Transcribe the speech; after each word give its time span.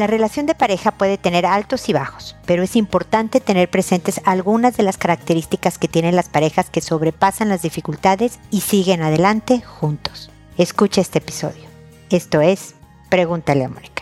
La 0.00 0.06
relación 0.06 0.46
de 0.46 0.54
pareja 0.54 0.92
puede 0.92 1.18
tener 1.18 1.44
altos 1.44 1.90
y 1.90 1.92
bajos, 1.92 2.34
pero 2.46 2.62
es 2.62 2.74
importante 2.74 3.38
tener 3.38 3.68
presentes 3.68 4.22
algunas 4.24 4.74
de 4.78 4.82
las 4.82 4.96
características 4.96 5.76
que 5.76 5.88
tienen 5.88 6.16
las 6.16 6.30
parejas 6.30 6.70
que 6.70 6.80
sobrepasan 6.80 7.50
las 7.50 7.60
dificultades 7.60 8.38
y 8.50 8.62
siguen 8.62 9.02
adelante 9.02 9.60
juntos. 9.60 10.30
Escucha 10.56 11.02
este 11.02 11.18
episodio. 11.18 11.64
Esto 12.08 12.40
es 12.40 12.76
Pregúntale 13.10 13.66
a 13.66 13.68
Mónica. 13.68 13.99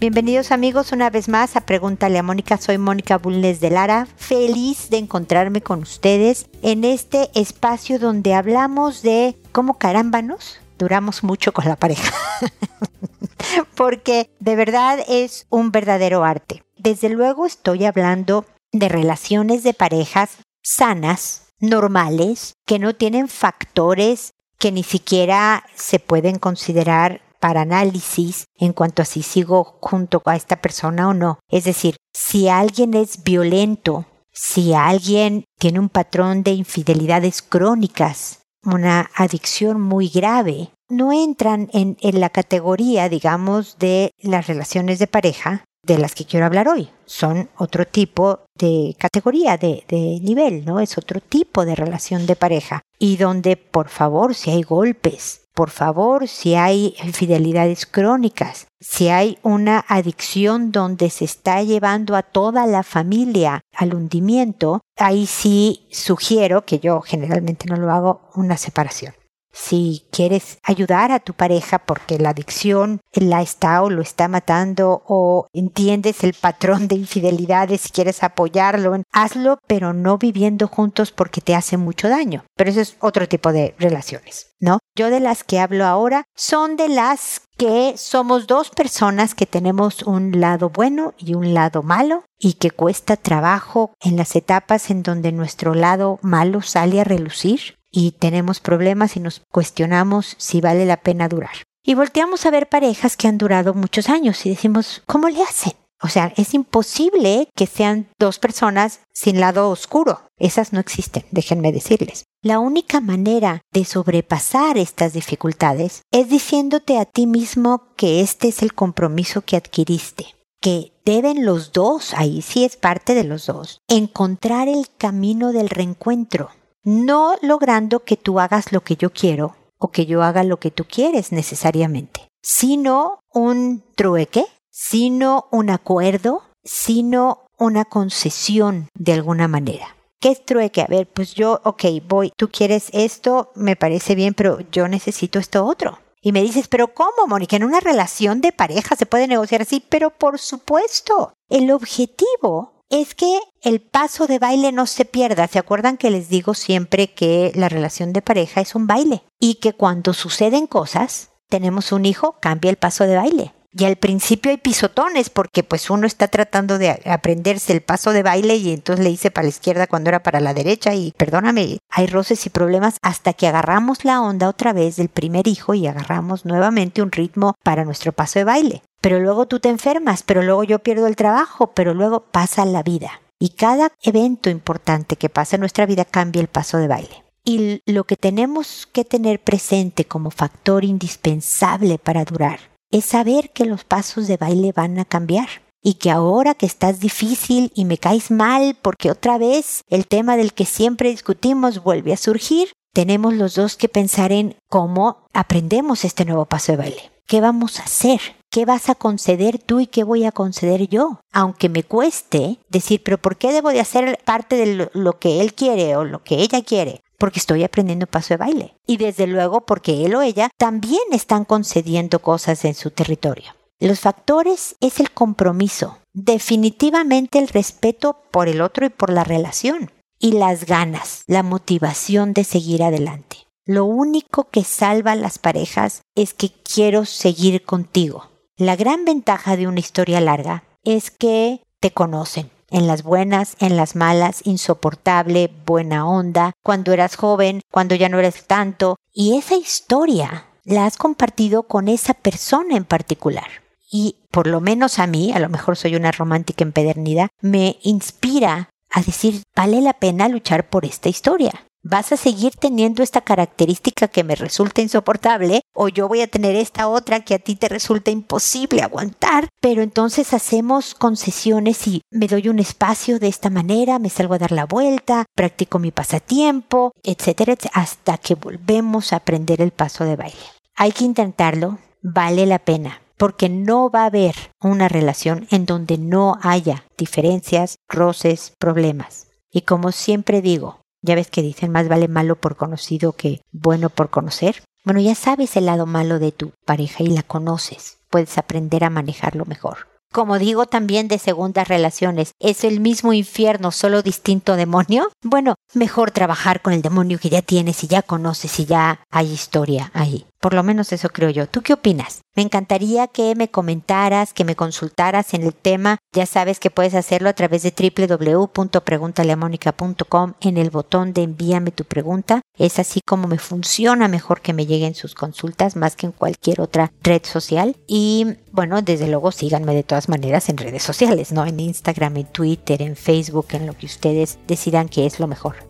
Bienvenidos 0.00 0.50
amigos 0.50 0.92
una 0.92 1.10
vez 1.10 1.28
más 1.28 1.56
a 1.56 1.60
Pregúntale 1.60 2.18
a 2.18 2.22
Mónica. 2.22 2.56
Soy 2.56 2.78
Mónica 2.78 3.18
Bulnes 3.18 3.60
de 3.60 3.68
Lara. 3.68 4.08
Feliz 4.16 4.88
de 4.88 4.96
encontrarme 4.96 5.60
con 5.60 5.80
ustedes 5.80 6.46
en 6.62 6.84
este 6.84 7.28
espacio 7.34 7.98
donde 7.98 8.32
hablamos 8.32 9.02
de 9.02 9.36
cómo 9.52 9.76
carámbanos 9.76 10.58
duramos 10.78 11.22
mucho 11.22 11.52
con 11.52 11.66
la 11.66 11.76
pareja. 11.76 12.14
Porque 13.74 14.30
de 14.40 14.56
verdad 14.56 15.00
es 15.06 15.46
un 15.50 15.70
verdadero 15.70 16.24
arte. 16.24 16.64
Desde 16.78 17.10
luego 17.10 17.44
estoy 17.44 17.84
hablando 17.84 18.46
de 18.72 18.88
relaciones 18.88 19.64
de 19.64 19.74
parejas 19.74 20.38
sanas, 20.62 21.48
normales, 21.58 22.54
que 22.64 22.78
no 22.78 22.94
tienen 22.94 23.28
factores 23.28 24.32
que 24.58 24.72
ni 24.72 24.82
siquiera 24.82 25.62
se 25.74 25.98
pueden 25.98 26.38
considerar 26.38 27.20
para 27.40 27.62
análisis 27.62 28.44
en 28.56 28.72
cuanto 28.72 29.02
a 29.02 29.06
si 29.06 29.22
sigo 29.22 29.78
junto 29.80 30.22
a 30.26 30.36
esta 30.36 30.56
persona 30.56 31.08
o 31.08 31.14
no. 31.14 31.40
Es 31.48 31.64
decir, 31.64 31.96
si 32.12 32.48
alguien 32.48 32.94
es 32.94 33.24
violento, 33.24 34.06
si 34.32 34.74
alguien 34.74 35.44
tiene 35.58 35.80
un 35.80 35.88
patrón 35.88 36.42
de 36.42 36.52
infidelidades 36.52 37.42
crónicas, 37.42 38.40
una 38.64 39.10
adicción 39.16 39.80
muy 39.80 40.08
grave, 40.08 40.70
no 40.88 41.12
entran 41.12 41.70
en, 41.72 41.96
la 42.20 42.30
categoría, 42.30 43.08
digamos, 43.08 43.78
de 43.78 44.10
las 44.22 44.46
relaciones 44.46 44.98
de 44.98 45.06
pareja 45.06 45.64
de 45.82 45.98
las 45.98 46.14
que 46.14 46.26
quiero 46.26 46.46
hablar 46.46 46.68
hoy. 46.68 46.90
Son 47.06 47.48
otro 47.56 47.86
tipo 47.86 48.40
de 48.54 48.94
categoría, 48.98 49.56
de, 49.56 49.84
de, 49.88 50.20
nivel, 50.20 50.64
¿no? 50.66 50.78
Es 50.80 50.98
otro 50.98 51.20
tipo 51.20 51.64
de 51.64 51.74
relación 51.74 52.26
de 52.26 52.36
pareja. 52.36 52.82
Y 52.98 53.16
donde, 53.16 53.56
por 53.56 53.88
favor, 53.88 54.34
si 54.34 54.50
hay 54.50 54.62
golpes, 54.62 55.39
por 55.54 55.70
favor, 55.70 56.28
si 56.28 56.54
hay 56.54 56.94
infidelidades 57.02 57.86
crónicas, 57.86 58.66
si 58.80 59.08
hay 59.08 59.38
una 59.42 59.84
adicción 59.88 60.72
donde 60.72 61.10
se 61.10 61.24
está 61.24 61.62
llevando 61.62 62.16
a 62.16 62.22
toda 62.22 62.66
la 62.66 62.82
familia 62.82 63.60
al 63.74 63.94
hundimiento, 63.94 64.80
ahí 64.96 65.26
sí 65.26 65.86
sugiero, 65.90 66.64
que 66.64 66.78
yo 66.78 67.00
generalmente 67.00 67.66
no 67.68 67.76
lo 67.76 67.90
hago, 67.90 68.30
una 68.34 68.56
separación. 68.56 69.14
Si 69.52 70.06
quieres 70.10 70.58
ayudar 70.62 71.12
a 71.12 71.20
tu 71.20 71.34
pareja 71.34 71.78
porque 71.78 72.18
la 72.18 72.30
adicción 72.30 73.00
la 73.12 73.42
está 73.42 73.82
o 73.82 73.90
lo 73.90 74.02
está 74.02 74.28
matando 74.28 75.02
o 75.06 75.48
entiendes 75.52 76.22
el 76.22 76.34
patrón 76.34 76.88
de 76.88 76.96
infidelidades, 76.96 77.82
si 77.82 77.90
quieres 77.90 78.22
apoyarlo, 78.22 78.96
hazlo, 79.12 79.58
pero 79.66 79.92
no 79.92 80.18
viviendo 80.18 80.68
juntos 80.68 81.10
porque 81.10 81.40
te 81.40 81.54
hace 81.54 81.76
mucho 81.76 82.08
daño. 82.08 82.44
Pero 82.56 82.70
eso 82.70 82.80
es 82.80 82.96
otro 83.00 83.28
tipo 83.28 83.52
de 83.52 83.74
relaciones, 83.78 84.54
¿no? 84.60 84.78
Yo 84.96 85.10
de 85.10 85.20
las 85.20 85.44
que 85.44 85.58
hablo 85.58 85.84
ahora 85.84 86.24
son 86.36 86.76
de 86.76 86.88
las 86.88 87.42
que 87.56 87.94
somos 87.96 88.46
dos 88.46 88.70
personas 88.70 89.34
que 89.34 89.46
tenemos 89.46 90.02
un 90.02 90.40
lado 90.40 90.70
bueno 90.70 91.12
y 91.18 91.34
un 91.34 91.52
lado 91.52 91.82
malo 91.82 92.24
y 92.38 92.54
que 92.54 92.70
cuesta 92.70 93.16
trabajo 93.16 93.92
en 94.00 94.16
las 94.16 94.34
etapas 94.36 94.90
en 94.90 95.02
donde 95.02 95.32
nuestro 95.32 95.74
lado 95.74 96.18
malo 96.22 96.62
sale 96.62 97.00
a 97.00 97.04
relucir 97.04 97.79
y 97.90 98.12
tenemos 98.12 98.60
problemas 98.60 99.16
y 99.16 99.20
nos 99.20 99.42
cuestionamos 99.50 100.34
si 100.38 100.60
vale 100.60 100.86
la 100.86 100.98
pena 100.98 101.28
durar. 101.28 101.64
Y 101.82 101.94
volteamos 101.94 102.44
a 102.46 102.50
ver 102.50 102.68
parejas 102.68 103.16
que 103.16 103.28
han 103.28 103.38
durado 103.38 103.74
muchos 103.74 104.08
años 104.08 104.44
y 104.44 104.50
decimos, 104.50 105.02
¿cómo 105.06 105.28
le 105.28 105.42
hacen? 105.42 105.72
O 106.02 106.08
sea, 106.08 106.32
es 106.36 106.54
imposible 106.54 107.48
que 107.54 107.66
sean 107.66 108.08
dos 108.18 108.38
personas 108.38 109.00
sin 109.12 109.38
lado 109.38 109.68
oscuro. 109.68 110.22
Esas 110.38 110.72
no 110.72 110.80
existen, 110.80 111.24
déjenme 111.30 111.72
decirles. 111.72 112.24
La 112.42 112.58
única 112.58 113.00
manera 113.00 113.60
de 113.72 113.84
sobrepasar 113.84 114.78
estas 114.78 115.12
dificultades 115.12 116.02
es 116.10 116.30
diciéndote 116.30 116.98
a 116.98 117.04
ti 117.04 117.26
mismo 117.26 117.92
que 117.96 118.22
este 118.22 118.48
es 118.48 118.62
el 118.62 118.72
compromiso 118.72 119.42
que 119.42 119.56
adquiriste, 119.56 120.36
que 120.62 120.94
deben 121.04 121.44
los 121.44 121.72
dos, 121.72 122.14
ahí 122.14 122.40
sí 122.40 122.64
es 122.64 122.76
parte 122.76 123.14
de 123.14 123.24
los 123.24 123.44
dos, 123.44 123.80
encontrar 123.86 124.68
el 124.68 124.86
camino 124.96 125.52
del 125.52 125.68
reencuentro 125.68 126.50
no 126.84 127.36
logrando 127.42 128.04
que 128.04 128.16
tú 128.16 128.40
hagas 128.40 128.72
lo 128.72 128.82
que 128.82 128.96
yo 128.96 129.10
quiero 129.10 129.56
o 129.78 129.90
que 129.90 130.06
yo 130.06 130.22
haga 130.22 130.44
lo 130.44 130.58
que 130.58 130.70
tú 130.70 130.84
quieres 130.84 131.32
necesariamente, 131.32 132.28
sino 132.42 133.20
un 133.32 133.82
trueque, 133.94 134.44
sino 134.70 135.48
un 135.50 135.70
acuerdo, 135.70 136.42
sino 136.64 137.46
una 137.58 137.84
concesión 137.84 138.88
de 138.94 139.12
alguna 139.12 139.48
manera. 139.48 139.96
¿Qué 140.20 140.30
es 140.30 140.44
trueque? 140.44 140.82
A 140.82 140.86
ver, 140.86 141.06
pues 141.06 141.34
yo, 141.34 141.60
ok, 141.64 141.84
voy, 142.06 142.32
tú 142.36 142.48
quieres 142.50 142.90
esto, 142.92 143.52
me 143.54 143.74
parece 143.74 144.14
bien, 144.14 144.34
pero 144.34 144.58
yo 144.70 144.86
necesito 144.86 145.38
esto 145.38 145.64
otro. 145.64 145.98
Y 146.22 146.32
me 146.32 146.42
dices, 146.42 146.68
pero 146.68 146.92
¿cómo, 146.92 147.26
Mónica? 147.26 147.56
En 147.56 147.64
una 147.64 147.80
relación 147.80 148.42
de 148.42 148.52
pareja 148.52 148.96
se 148.96 149.06
puede 149.06 149.26
negociar 149.26 149.62
así, 149.62 149.82
pero 149.88 150.10
por 150.10 150.38
supuesto, 150.38 151.32
el 151.48 151.70
objetivo 151.70 152.79
es 152.90 153.14
que 153.14 153.38
el 153.62 153.80
paso 153.80 154.26
de 154.26 154.38
baile 154.38 154.72
no 154.72 154.86
se 154.86 155.04
pierda. 155.04 155.46
¿Se 155.46 155.58
acuerdan 155.58 155.96
que 155.96 156.10
les 156.10 156.28
digo 156.28 156.54
siempre 156.54 157.12
que 157.12 157.52
la 157.54 157.68
relación 157.68 158.12
de 158.12 158.20
pareja 158.20 158.60
es 158.60 158.74
un 158.74 158.86
baile? 158.86 159.22
Y 159.38 159.54
que 159.54 159.72
cuando 159.72 160.12
suceden 160.12 160.66
cosas, 160.66 161.30
tenemos 161.48 161.92
un 161.92 162.04
hijo, 162.04 162.36
cambia 162.40 162.70
el 162.70 162.76
paso 162.76 163.04
de 163.04 163.16
baile. 163.16 163.54
Y 163.72 163.84
al 163.84 163.94
principio 163.94 164.50
hay 164.50 164.56
pisotones 164.56 165.30
porque 165.30 165.62
pues 165.62 165.90
uno 165.90 166.04
está 166.08 166.26
tratando 166.26 166.76
de 166.76 166.90
aprenderse 167.04 167.72
el 167.72 167.82
paso 167.82 168.12
de 168.12 168.24
baile 168.24 168.56
y 168.56 168.72
entonces 168.72 169.04
le 169.04 169.10
hice 169.10 169.30
para 169.30 169.44
la 169.44 169.50
izquierda 169.50 169.86
cuando 169.86 170.10
era 170.10 170.24
para 170.24 170.40
la 170.40 170.54
derecha 170.54 170.92
y 170.92 171.12
perdóname, 171.16 171.78
hay 171.88 172.06
roces 172.08 172.44
y 172.46 172.50
problemas 172.50 172.96
hasta 173.00 173.32
que 173.32 173.46
agarramos 173.46 174.04
la 174.04 174.22
onda 174.22 174.48
otra 174.48 174.72
vez 174.72 174.96
del 174.96 175.08
primer 175.08 175.46
hijo 175.46 175.74
y 175.74 175.86
agarramos 175.86 176.44
nuevamente 176.44 177.00
un 177.00 177.12
ritmo 177.12 177.54
para 177.62 177.84
nuestro 177.84 178.10
paso 178.10 178.40
de 178.40 178.44
baile 178.44 178.82
pero 179.00 179.20
luego 179.20 179.46
tú 179.46 179.60
te 179.60 179.68
enfermas, 179.68 180.22
pero 180.22 180.42
luego 180.42 180.64
yo 180.64 180.78
pierdo 180.78 181.06
el 181.06 181.16
trabajo, 181.16 181.68
pero 181.68 181.94
luego 181.94 182.20
pasa 182.20 182.64
la 182.64 182.82
vida. 182.82 183.20
Y 183.38 183.50
cada 183.50 183.92
evento 184.02 184.50
importante 184.50 185.16
que 185.16 185.30
pasa 185.30 185.56
en 185.56 185.60
nuestra 185.60 185.86
vida 185.86 186.04
cambia 186.04 186.40
el 186.40 186.48
paso 186.48 186.78
de 186.78 186.88
baile. 186.88 187.24
Y 187.44 187.80
lo 187.86 188.04
que 188.04 188.16
tenemos 188.16 188.86
que 188.92 189.04
tener 189.04 189.40
presente 189.40 190.04
como 190.04 190.30
factor 190.30 190.84
indispensable 190.84 191.98
para 191.98 192.24
durar 192.24 192.60
es 192.90 193.06
saber 193.06 193.50
que 193.50 193.64
los 193.64 193.84
pasos 193.84 194.26
de 194.26 194.36
baile 194.36 194.72
van 194.72 194.98
a 194.98 195.04
cambiar 195.04 195.48
y 195.82 195.94
que 195.94 196.10
ahora 196.10 196.54
que 196.54 196.66
estás 196.66 197.00
difícil 197.00 197.72
y 197.74 197.86
me 197.86 197.98
caes 197.98 198.30
mal 198.30 198.76
porque 198.82 199.10
otra 199.10 199.38
vez 199.38 199.84
el 199.88 200.06
tema 200.06 200.36
del 200.36 200.52
que 200.52 200.66
siempre 200.66 201.08
discutimos 201.08 201.82
vuelve 201.82 202.12
a 202.12 202.18
surgir, 202.18 202.72
tenemos 202.92 203.34
los 203.34 203.54
dos 203.54 203.76
que 203.76 203.88
pensar 203.88 204.32
en 204.32 204.56
cómo 204.68 205.24
aprendemos 205.32 206.04
este 206.04 206.24
nuevo 206.24 206.44
paso 206.44 206.72
de 206.72 206.78
baile. 206.78 207.10
¿Qué 207.30 207.40
vamos 207.40 207.78
a 207.78 207.84
hacer? 207.84 208.20
¿Qué 208.50 208.64
vas 208.64 208.88
a 208.88 208.96
conceder 208.96 209.60
tú 209.60 209.78
y 209.78 209.86
qué 209.86 210.02
voy 210.02 210.24
a 210.24 210.32
conceder 210.32 210.88
yo? 210.88 211.20
Aunque 211.32 211.68
me 211.68 211.84
cueste 211.84 212.58
decir, 212.68 213.04
pero 213.04 213.18
¿por 213.18 213.36
qué 213.36 213.52
debo 213.52 213.70
de 213.70 213.78
hacer 213.78 214.18
parte 214.24 214.56
de 214.56 214.90
lo, 214.92 215.18
que 215.20 215.40
él 215.40 215.54
quiere 215.54 215.94
o 215.94 216.02
lo 216.02 216.24
que 216.24 216.40
ella 216.40 216.60
quiere? 216.64 217.02
Porque 217.18 217.38
estoy 217.38 217.62
aprendiendo 217.62 218.08
paso 218.08 218.34
de 218.34 218.38
baile. 218.38 218.74
Y 218.84 218.96
desde 218.96 219.28
luego 219.28 219.60
porque 219.60 220.04
él 220.04 220.16
o 220.16 220.22
ella 220.22 220.50
también 220.58 221.04
están 221.12 221.44
concediendo 221.44 222.18
cosas 222.18 222.64
en 222.64 222.74
su 222.74 222.90
territorio. 222.90 223.54
Los 223.78 224.00
factores 224.00 224.74
es 224.80 224.98
el 224.98 225.12
compromiso, 225.12 225.98
definitivamente 226.12 227.38
el 227.38 227.46
respeto 227.46 228.16
por 228.32 228.48
el 228.48 228.60
otro 228.60 228.86
y 228.86 228.88
por 228.88 229.10
la 229.12 229.22
relación, 229.22 229.92
y 230.18 230.32
las 230.32 230.66
ganas, 230.66 231.22
la 231.28 231.44
motivación 231.44 232.32
de 232.32 232.42
seguir 232.42 232.82
adelante. 232.82 233.46
Lo 233.72 233.84
único 233.84 234.48
que 234.50 234.64
salva 234.64 235.12
a 235.12 235.14
las 235.14 235.38
parejas 235.38 236.02
es 236.16 236.34
que 236.34 236.50
quiero 236.50 237.04
seguir 237.04 237.62
contigo. 237.62 238.28
La 238.56 238.74
gran 238.74 239.04
ventaja 239.04 239.56
de 239.56 239.68
una 239.68 239.78
historia 239.78 240.20
larga 240.20 240.64
es 240.82 241.12
que 241.12 241.62
te 241.78 241.92
conocen. 241.92 242.50
En 242.68 242.88
las 242.88 243.04
buenas, 243.04 243.54
en 243.60 243.76
las 243.76 243.94
malas, 243.94 244.44
insoportable, 244.44 245.52
buena 245.66 246.04
onda, 246.04 246.50
cuando 246.64 246.92
eras 246.92 247.14
joven, 247.14 247.60
cuando 247.70 247.94
ya 247.94 248.08
no 248.08 248.18
eres 248.18 248.44
tanto. 248.48 248.96
Y 249.12 249.36
esa 249.36 249.54
historia 249.54 250.46
la 250.64 250.84
has 250.84 250.96
compartido 250.96 251.62
con 251.68 251.86
esa 251.86 252.14
persona 252.14 252.76
en 252.76 252.84
particular. 252.84 253.46
Y 253.88 254.16
por 254.32 254.48
lo 254.48 254.60
menos 254.60 254.98
a 254.98 255.06
mí, 255.06 255.32
a 255.32 255.38
lo 255.38 255.48
mejor 255.48 255.76
soy 255.76 255.94
una 255.94 256.10
romántica 256.10 256.64
empedernida, 256.64 257.28
me 257.40 257.78
inspira 257.82 258.70
a 258.90 259.00
decir, 259.00 259.44
vale 259.54 259.80
la 259.80 259.92
pena 259.92 260.28
luchar 260.28 260.68
por 260.68 260.84
esta 260.84 261.08
historia. 261.08 261.52
Vas 261.82 262.12
a 262.12 262.16
seguir 262.16 262.54
teniendo 262.56 263.02
esta 263.02 263.20
característica 263.20 264.08
que 264.08 264.24
me 264.24 264.34
resulta 264.34 264.82
insoportable 264.82 265.62
o 265.74 265.88
yo 265.88 266.08
voy 266.08 266.20
a 266.20 266.26
tener 266.26 266.56
esta 266.56 266.88
otra 266.88 267.20
que 267.20 267.34
a 267.34 267.38
ti 267.38 267.56
te 267.56 267.68
resulta 267.68 268.10
imposible 268.10 268.82
aguantar, 268.82 269.48
pero 269.60 269.82
entonces 269.82 270.34
hacemos 270.34 270.94
concesiones 270.94 271.86
y 271.86 272.02
me 272.10 272.26
doy 272.26 272.48
un 272.48 272.58
espacio 272.58 273.18
de 273.18 273.28
esta 273.28 273.50
manera, 273.50 273.98
me 273.98 274.10
salgo 274.10 274.34
a 274.34 274.38
dar 274.38 274.52
la 274.52 274.66
vuelta, 274.66 275.26
practico 275.34 275.78
mi 275.78 275.90
pasatiempo, 275.90 276.92
etcétera, 277.02 277.52
etcétera 277.54 277.80
hasta 277.80 278.18
que 278.18 278.34
volvemos 278.34 279.12
a 279.12 279.16
aprender 279.16 279.60
el 279.60 279.70
paso 279.70 280.04
de 280.04 280.16
baile. 280.16 280.36
Hay 280.76 280.92
que 280.92 281.04
intentarlo, 281.04 281.78
vale 282.02 282.46
la 282.46 282.58
pena 282.58 283.00
porque 283.20 283.50
no 283.50 283.90
va 283.90 284.04
a 284.04 284.06
haber 284.06 284.34
una 284.62 284.88
relación 284.88 285.46
en 285.50 285.66
donde 285.66 285.98
no 285.98 286.38
haya 286.40 286.86
diferencias, 286.96 287.76
roces, 287.86 288.54
problemas. 288.58 289.26
Y 289.52 289.62
como 289.62 289.92
siempre 289.92 290.40
digo, 290.40 290.79
ya 291.02 291.14
ves 291.14 291.30
que 291.30 291.42
dicen 291.42 291.72
más 291.72 291.88
vale 291.88 292.08
malo 292.08 292.36
por 292.36 292.56
conocido 292.56 293.12
que 293.12 293.42
bueno 293.52 293.90
por 293.90 294.10
conocer. 294.10 294.62
Bueno, 294.84 295.00
ya 295.00 295.14
sabes 295.14 295.56
el 295.56 295.66
lado 295.66 295.86
malo 295.86 296.18
de 296.18 296.32
tu 296.32 296.52
pareja 296.64 297.02
y 297.02 297.08
la 297.08 297.22
conoces. 297.22 297.98
Puedes 298.08 298.38
aprender 298.38 298.84
a 298.84 298.90
manejarlo 298.90 299.44
mejor. 299.44 299.90
Como 300.12 300.40
digo 300.40 300.66
también 300.66 301.06
de 301.06 301.18
segundas 301.18 301.68
relaciones, 301.68 302.32
¿es 302.40 302.64
el 302.64 302.80
mismo 302.80 303.12
infierno, 303.12 303.70
solo 303.70 304.02
distinto 304.02 304.56
demonio? 304.56 305.08
Bueno, 305.22 305.54
mejor 305.72 306.10
trabajar 306.10 306.62
con 306.62 306.72
el 306.72 306.82
demonio 306.82 307.20
que 307.20 307.30
ya 307.30 307.42
tienes 307.42 307.84
y 307.84 307.86
ya 307.86 308.02
conoces 308.02 308.58
y 308.58 308.64
ya 308.64 309.04
hay 309.08 309.30
historia 309.30 309.92
ahí. 309.94 310.26
Por 310.40 310.54
lo 310.54 310.62
menos 310.62 310.94
eso 310.94 311.10
creo 311.10 311.28
yo. 311.28 311.46
¿Tú 311.46 311.60
qué 311.60 311.74
opinas? 311.74 312.22
Me 312.34 312.42
encantaría 312.42 313.08
que 313.08 313.34
me 313.34 313.50
comentaras, 313.50 314.32
que 314.32 314.44
me 314.44 314.56
consultaras 314.56 315.34
en 315.34 315.42
el 315.42 315.54
tema. 315.54 315.98
Ya 316.12 316.24
sabes 316.24 316.58
que 316.58 316.70
puedes 316.70 316.94
hacerlo 316.94 317.28
a 317.28 317.34
través 317.34 317.62
de 317.62 317.74
www.preguntaleamónica.com 317.76 320.32
en 320.40 320.56
el 320.56 320.70
botón 320.70 321.12
de 321.12 321.24
envíame 321.24 321.72
tu 321.72 321.84
pregunta. 321.84 322.40
Es 322.56 322.78
así 322.78 323.02
como 323.04 323.28
me 323.28 323.38
funciona 323.38 324.08
mejor 324.08 324.40
que 324.40 324.54
me 324.54 324.64
lleguen 324.64 324.94
sus 324.94 325.14
consultas 325.14 325.76
más 325.76 325.94
que 325.94 326.06
en 326.06 326.12
cualquier 326.12 326.62
otra 326.62 326.90
red 327.02 327.20
social. 327.24 327.76
Y 327.86 328.38
bueno, 328.50 328.80
desde 328.80 329.08
luego 329.08 329.32
síganme 329.32 329.74
de 329.74 329.82
todas 329.82 330.08
maneras 330.08 330.48
en 330.48 330.56
redes 330.56 330.82
sociales, 330.82 331.32
¿no? 331.32 331.44
En 331.44 331.60
Instagram, 331.60 332.16
en 332.16 332.24
Twitter, 332.26 332.80
en 332.80 332.96
Facebook, 332.96 333.48
en 333.50 333.66
lo 333.66 333.76
que 333.76 333.84
ustedes 333.84 334.38
decidan 334.46 334.88
que 334.88 335.04
es 335.04 335.20
lo 335.20 335.26
mejor. 335.26 335.69